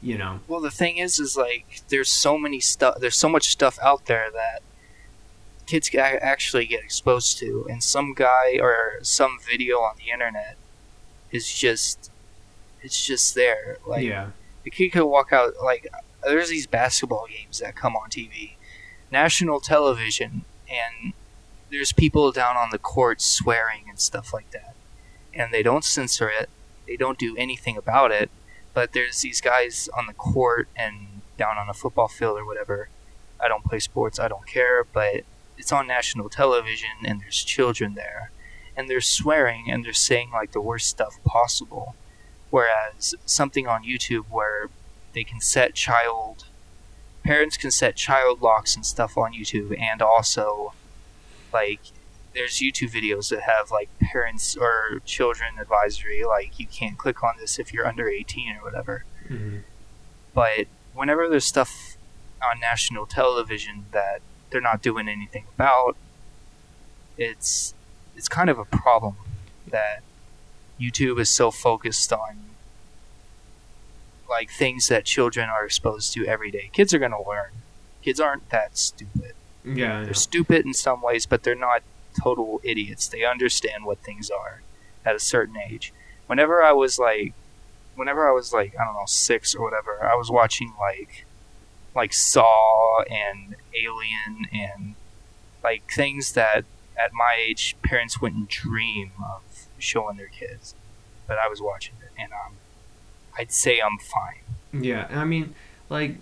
[0.00, 2.98] you know, Well, the thing is, is like there's so many stuff.
[3.00, 4.62] There's so much stuff out there that
[5.66, 10.56] kids actually get exposed to, and some guy or some video on the internet
[11.30, 12.10] is just
[12.82, 13.78] it's just there.
[13.86, 14.30] Like yeah,
[14.64, 15.88] the kid could walk out like
[16.24, 18.52] there's these basketball games that come on TV,
[19.10, 21.12] national television, and
[21.70, 24.74] there's people down on the court swearing and stuff like that,
[25.34, 26.48] and they don't censor it,
[26.86, 28.30] they don't do anything about it,
[28.74, 32.88] but there's these guys on the court and down on a football field or whatever.
[33.40, 35.22] I don't play sports, I don't care, but
[35.56, 38.30] it's on national television and there's children there,
[38.76, 41.94] and they're swearing and they're saying like the worst stuff possible.
[42.50, 44.70] Whereas something on YouTube where
[45.12, 46.46] they can set child
[47.28, 50.72] parents can set child locks and stuff on YouTube and also
[51.52, 51.80] like
[52.34, 57.34] there's YouTube videos that have like parents or children advisory like you can't click on
[57.38, 59.04] this if you're under 18 or whatever.
[59.26, 59.58] Hmm
[60.34, 61.96] but whenever there's stuff
[62.40, 64.20] on national television that
[64.50, 65.96] they're not doing anything about
[67.16, 67.74] it's
[68.16, 69.16] it's kind of a problem
[69.66, 70.02] that
[70.80, 72.38] YouTube is so focused on
[74.28, 76.70] like things that children are exposed to every day.
[76.72, 77.50] Kids are going to learn.
[78.02, 79.34] Kids aren't that stupid.
[79.64, 81.82] yeah, They're stupid in some ways, but they're not
[82.22, 83.08] total idiots.
[83.08, 84.62] They understand what things are
[85.04, 85.92] at a certain age.
[86.26, 87.32] Whenever I was like,
[87.96, 91.24] whenever I was like, I don't know, six or whatever, I was watching like,
[91.94, 94.94] like Saw and Alien and
[95.64, 96.64] like things that
[96.96, 99.42] at my age parents wouldn't dream of
[99.78, 100.74] showing their kids.
[101.26, 102.54] But I was watching it, and um,
[103.38, 104.82] I'd say I'm fine.
[104.82, 105.54] Yeah, I mean,
[105.88, 106.16] like,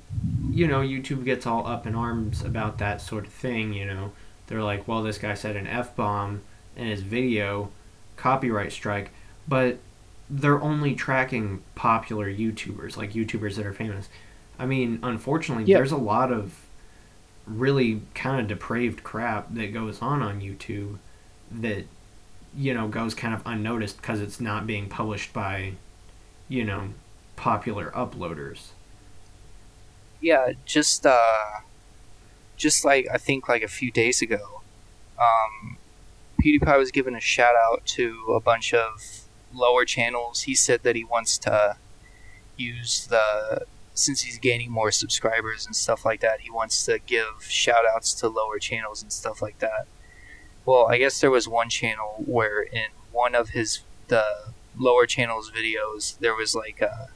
[0.51, 4.13] you know, YouTube gets all up in arms about that sort of thing, you know.
[4.47, 6.43] They're like, well, this guy said an F bomb
[6.77, 7.71] in his video,
[8.17, 9.11] copyright strike,
[9.49, 9.79] but
[10.31, 14.09] they're only tracking popular YouTubers, like YouTubers that are famous.
[14.59, 15.79] I mean, unfortunately, Yeah.
[15.79, 16.55] there's a lot of
[17.47, 20.99] really kind of depraved crap that goes on on YouTube
[21.51, 21.85] that,
[22.57, 25.73] you know, goes kind of unnoticed because it's not being published by,
[26.49, 26.89] you know,
[27.37, 28.71] popular uploaders.
[30.21, 31.61] yeah, just uh,
[32.57, 34.63] just like I think like a few days ago,
[35.19, 35.79] um,
[36.43, 39.23] PewDiePie was giving a shout out to a bunch of
[39.55, 40.43] lower channels.
[40.43, 41.77] He said that he wants to
[42.57, 43.63] use the
[43.95, 46.41] since he's gaining more subscribers and stuff like that.
[46.41, 49.87] He wants to give shout outs to lower channels and stuff like that.
[50.67, 54.25] Well, I guess there was one channel where in one of his the
[54.79, 57.09] lower channels videos there was like a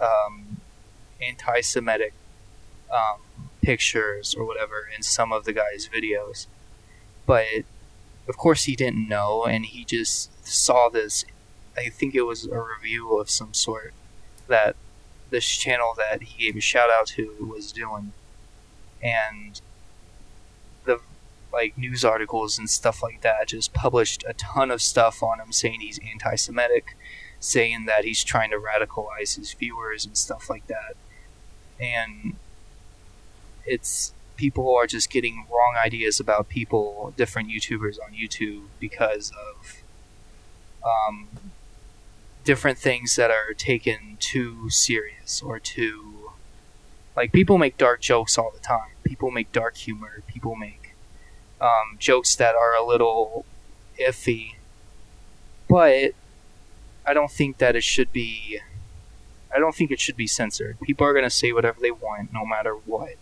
[0.00, 0.60] um,
[1.20, 2.12] anti-Semitic
[2.92, 3.20] um,
[3.62, 6.46] pictures or whatever in some of the guy's videos,
[7.26, 7.46] but
[8.28, 11.24] of course he didn't know, and he just saw this.
[11.76, 13.94] I think it was a review of some sort
[14.48, 14.74] that
[15.30, 18.12] this channel that he gave a shout out to was doing,
[19.02, 19.60] and
[20.84, 21.00] the
[21.52, 25.52] like news articles and stuff like that just published a ton of stuff on him
[25.52, 26.96] saying he's anti-Semitic,
[27.40, 30.94] saying that he's trying to radicalize his viewers and stuff like that.
[31.80, 32.34] And
[33.64, 39.82] it's people are just getting wrong ideas about people, different YouTubers on YouTube because of
[40.84, 41.28] um,
[42.44, 46.18] different things that are taken too serious or too
[47.18, 48.92] like people make dark jokes all the time.
[49.02, 50.22] People make dark humor.
[50.28, 50.94] People make
[51.60, 53.44] um, jokes that are a little
[54.00, 54.54] iffy,
[55.68, 56.12] but
[57.08, 58.60] I don't think that it should be.
[59.54, 60.78] I don't think it should be censored.
[60.80, 63.14] People are gonna say whatever they want, no matter what,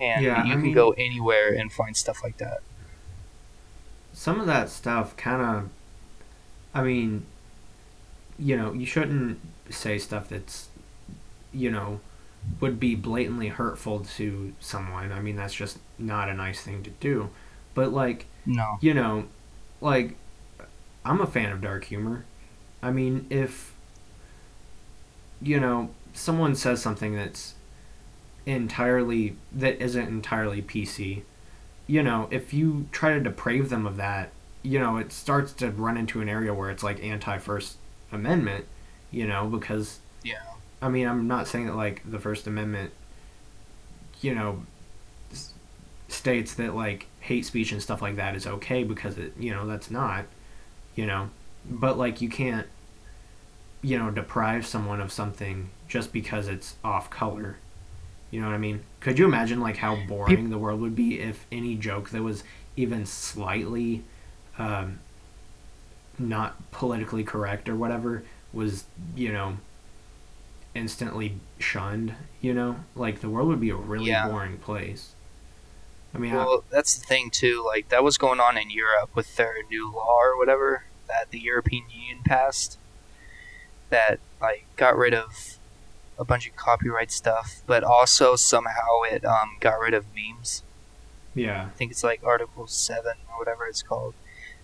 [0.00, 2.60] and Yeah, you I can mean- go anywhere and find stuff like that.
[4.14, 5.68] some of that stuff kind of
[6.74, 7.24] i mean
[8.38, 9.38] you know you shouldn't
[9.70, 10.68] say stuff that's
[11.52, 11.98] you know
[12.60, 16.90] would be blatantly hurtful to someone i mean that's just not a nice thing to
[16.90, 17.30] do
[17.74, 19.24] but like No, you know
[19.80, 20.14] like
[21.06, 22.24] i'm a fan of dark humor
[22.82, 23.74] i mean if
[25.40, 27.54] you know someone says something that's
[28.46, 31.22] entirely that isn't entirely pc
[31.86, 34.30] you know, if you try to deprave them of that,
[34.62, 37.76] you know, it starts to run into an area where it's like anti First
[38.12, 38.66] Amendment,
[39.10, 40.36] you know, because, yeah,
[40.80, 42.92] I mean, I'm not saying that like the First Amendment,
[44.20, 44.62] you know,
[45.32, 45.52] s-
[46.08, 49.66] states that like hate speech and stuff like that is okay because it, you know,
[49.66, 50.24] that's not,
[50.94, 51.30] you know,
[51.68, 52.66] but like you can't,
[53.82, 57.56] you know, deprive someone of something just because it's off color.
[58.30, 58.82] You know what I mean?
[59.00, 62.44] Could you imagine like how boring the world would be if any joke that was
[62.76, 64.02] even slightly
[64.58, 65.00] um,
[66.18, 68.84] not politically correct or whatever was,
[69.14, 69.58] you know,
[70.74, 72.76] instantly shunned, you know?
[72.96, 74.28] Like the world would be a really Yeah.
[74.28, 75.12] boring place.
[76.14, 77.62] I mean, I- Well, that's the thing too.
[77.66, 81.38] Like that was going on in Europe with their new law or whatever that the
[81.38, 82.78] European Union passed.
[83.90, 85.58] That like got rid of
[86.18, 90.62] a bunch of copyright stuff, but also somehow it um, got rid of memes.
[91.34, 91.66] yeah.
[91.66, 94.14] I think it's like Article Seven or whatever it's called.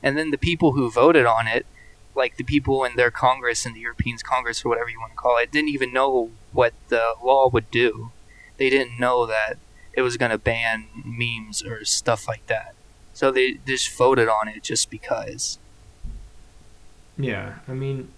[0.03, 1.67] And then the people who voted on it,
[2.15, 5.17] like the people in their Congress and the Europeans Congress or whatever you want to
[5.17, 8.13] call it, didn't even know what the law would do.
[8.57, 9.59] They didn't know that
[9.93, 12.75] it was going to ban memes or stuff like that.
[13.13, 15.59] So they just voted on it just because.
[17.19, 18.09] Yeah, I mean,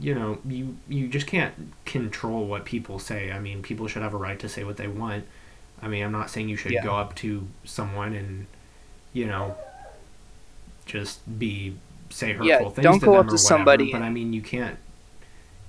[0.00, 3.32] you know, you you just can't control what people say.
[3.32, 5.24] I mean, people should have a right to say what they want.
[5.82, 6.80] I mean, I'm not saying you should Yeah.
[6.80, 8.46] go up to someone and,
[9.12, 9.56] you know,
[10.86, 11.76] just be
[12.10, 14.10] say hurtful Yeah, things don't to go them up or to whatever, somebody But I
[14.10, 14.78] mean, you can't,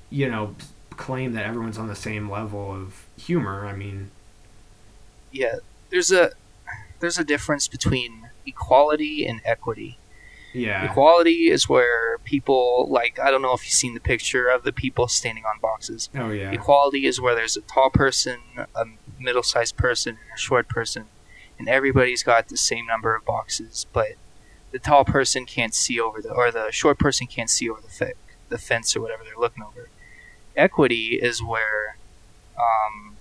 [0.10, 0.56] you know,
[0.92, 3.66] claim that everyone's on the same level of humor.
[3.68, 4.12] I mean,
[5.32, 5.56] Yeah,
[5.90, 6.32] there's a
[7.00, 10.00] there's a difference between equality and equity.
[10.56, 14.64] Yeah, Equality is where people like I don't know if you've seen the picture of
[14.64, 16.10] the people standing on boxes.
[16.16, 18.86] oh yeah, Equality is where there's a tall person, a
[19.20, 21.06] middle-sized person, and a short person,
[21.60, 24.14] and everybody's got the same number of boxes, but
[24.72, 27.90] the tall person can't see over the or the short person can't see over the
[27.90, 28.14] fe-
[28.50, 29.90] the fence or whatever they're looking over.
[30.56, 31.98] Equity is where,
[32.58, 33.16] um,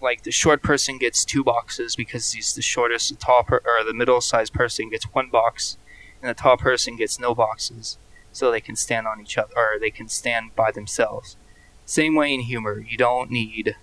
[0.00, 3.10] like the short person gets two boxes because he's the shortest.
[3.10, 5.76] The tall per- or the middle-sized person gets one box,
[6.24, 7.98] and the tall person gets no boxes,
[8.32, 11.36] so they can stand on each other or they can stand by themselves.
[11.84, 13.76] Same way in humor, you don't need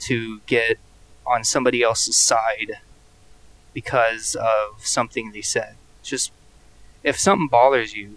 [0.00, 0.78] to get
[1.26, 2.78] on somebody else's side
[3.74, 5.76] because of something they said.
[6.02, 6.32] Just
[7.02, 8.16] if something bothers you,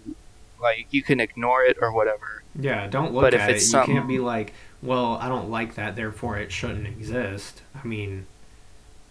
[0.60, 2.42] like you can ignore it or whatever.
[2.58, 2.86] yeah.
[2.86, 3.56] Don't look But if at it.
[3.56, 7.62] it's You can't be like, well, I don't like that, therefore it shouldn't exist.
[7.74, 8.26] I mean,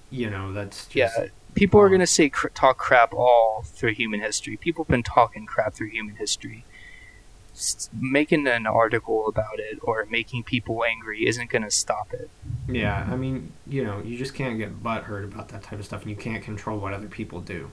[0.09, 1.91] you know, that's just yeah, people are Oh.
[1.91, 4.57] gonna say cr- talk crap all through human history.
[4.57, 6.63] People have been talking crap through human history.
[7.99, 12.29] Making an article about it or making people angry isn't gonna stop it.
[12.67, 16.03] Yeah, I mean, you know, you just can't get butthurt about that type of stuff,
[16.03, 17.71] and you can't control what other people do.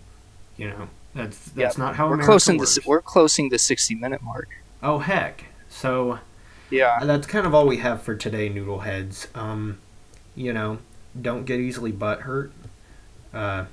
[0.57, 2.77] You know, that's that's not how we're America closing works.
[2.77, 4.49] the we're closing the sixty minute mark.
[4.83, 5.45] oh heck!
[5.69, 6.21] So
[6.71, 9.29] Yeah, that's kind of all we have for today, noodle heads.
[9.35, 9.81] Um,
[10.35, 10.79] you know,
[11.21, 12.51] don't get easily butthurt.
[13.33, 13.67] Uh,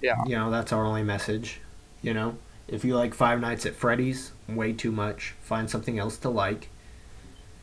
[0.00, 0.16] Yeah.
[0.26, 1.60] You know, that's our only message.
[2.02, 6.16] You know, if you like Five Nights at Freddy's way too much, find something else
[6.18, 6.68] to like.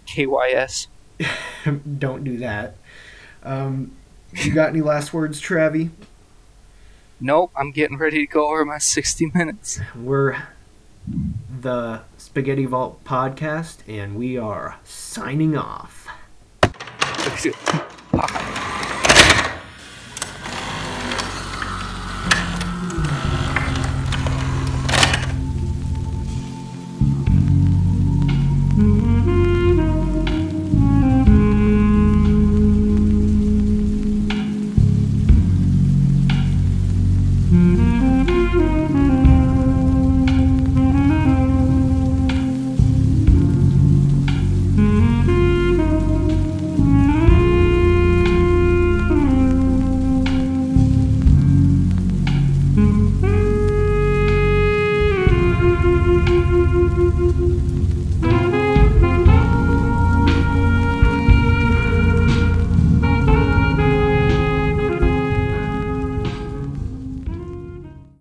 [0.07, 0.87] KYS.
[1.99, 2.75] don't do that.
[3.43, 3.93] Um,
[4.33, 5.89] you got any last words, T-Ravvy?
[7.21, 9.79] Nope, I'm getting ready to go over my 60 minutes.
[9.95, 10.35] We're
[11.61, 16.07] the Spaghetti Vault podcast, and we are signing off.
[18.11, 18.71] Bye.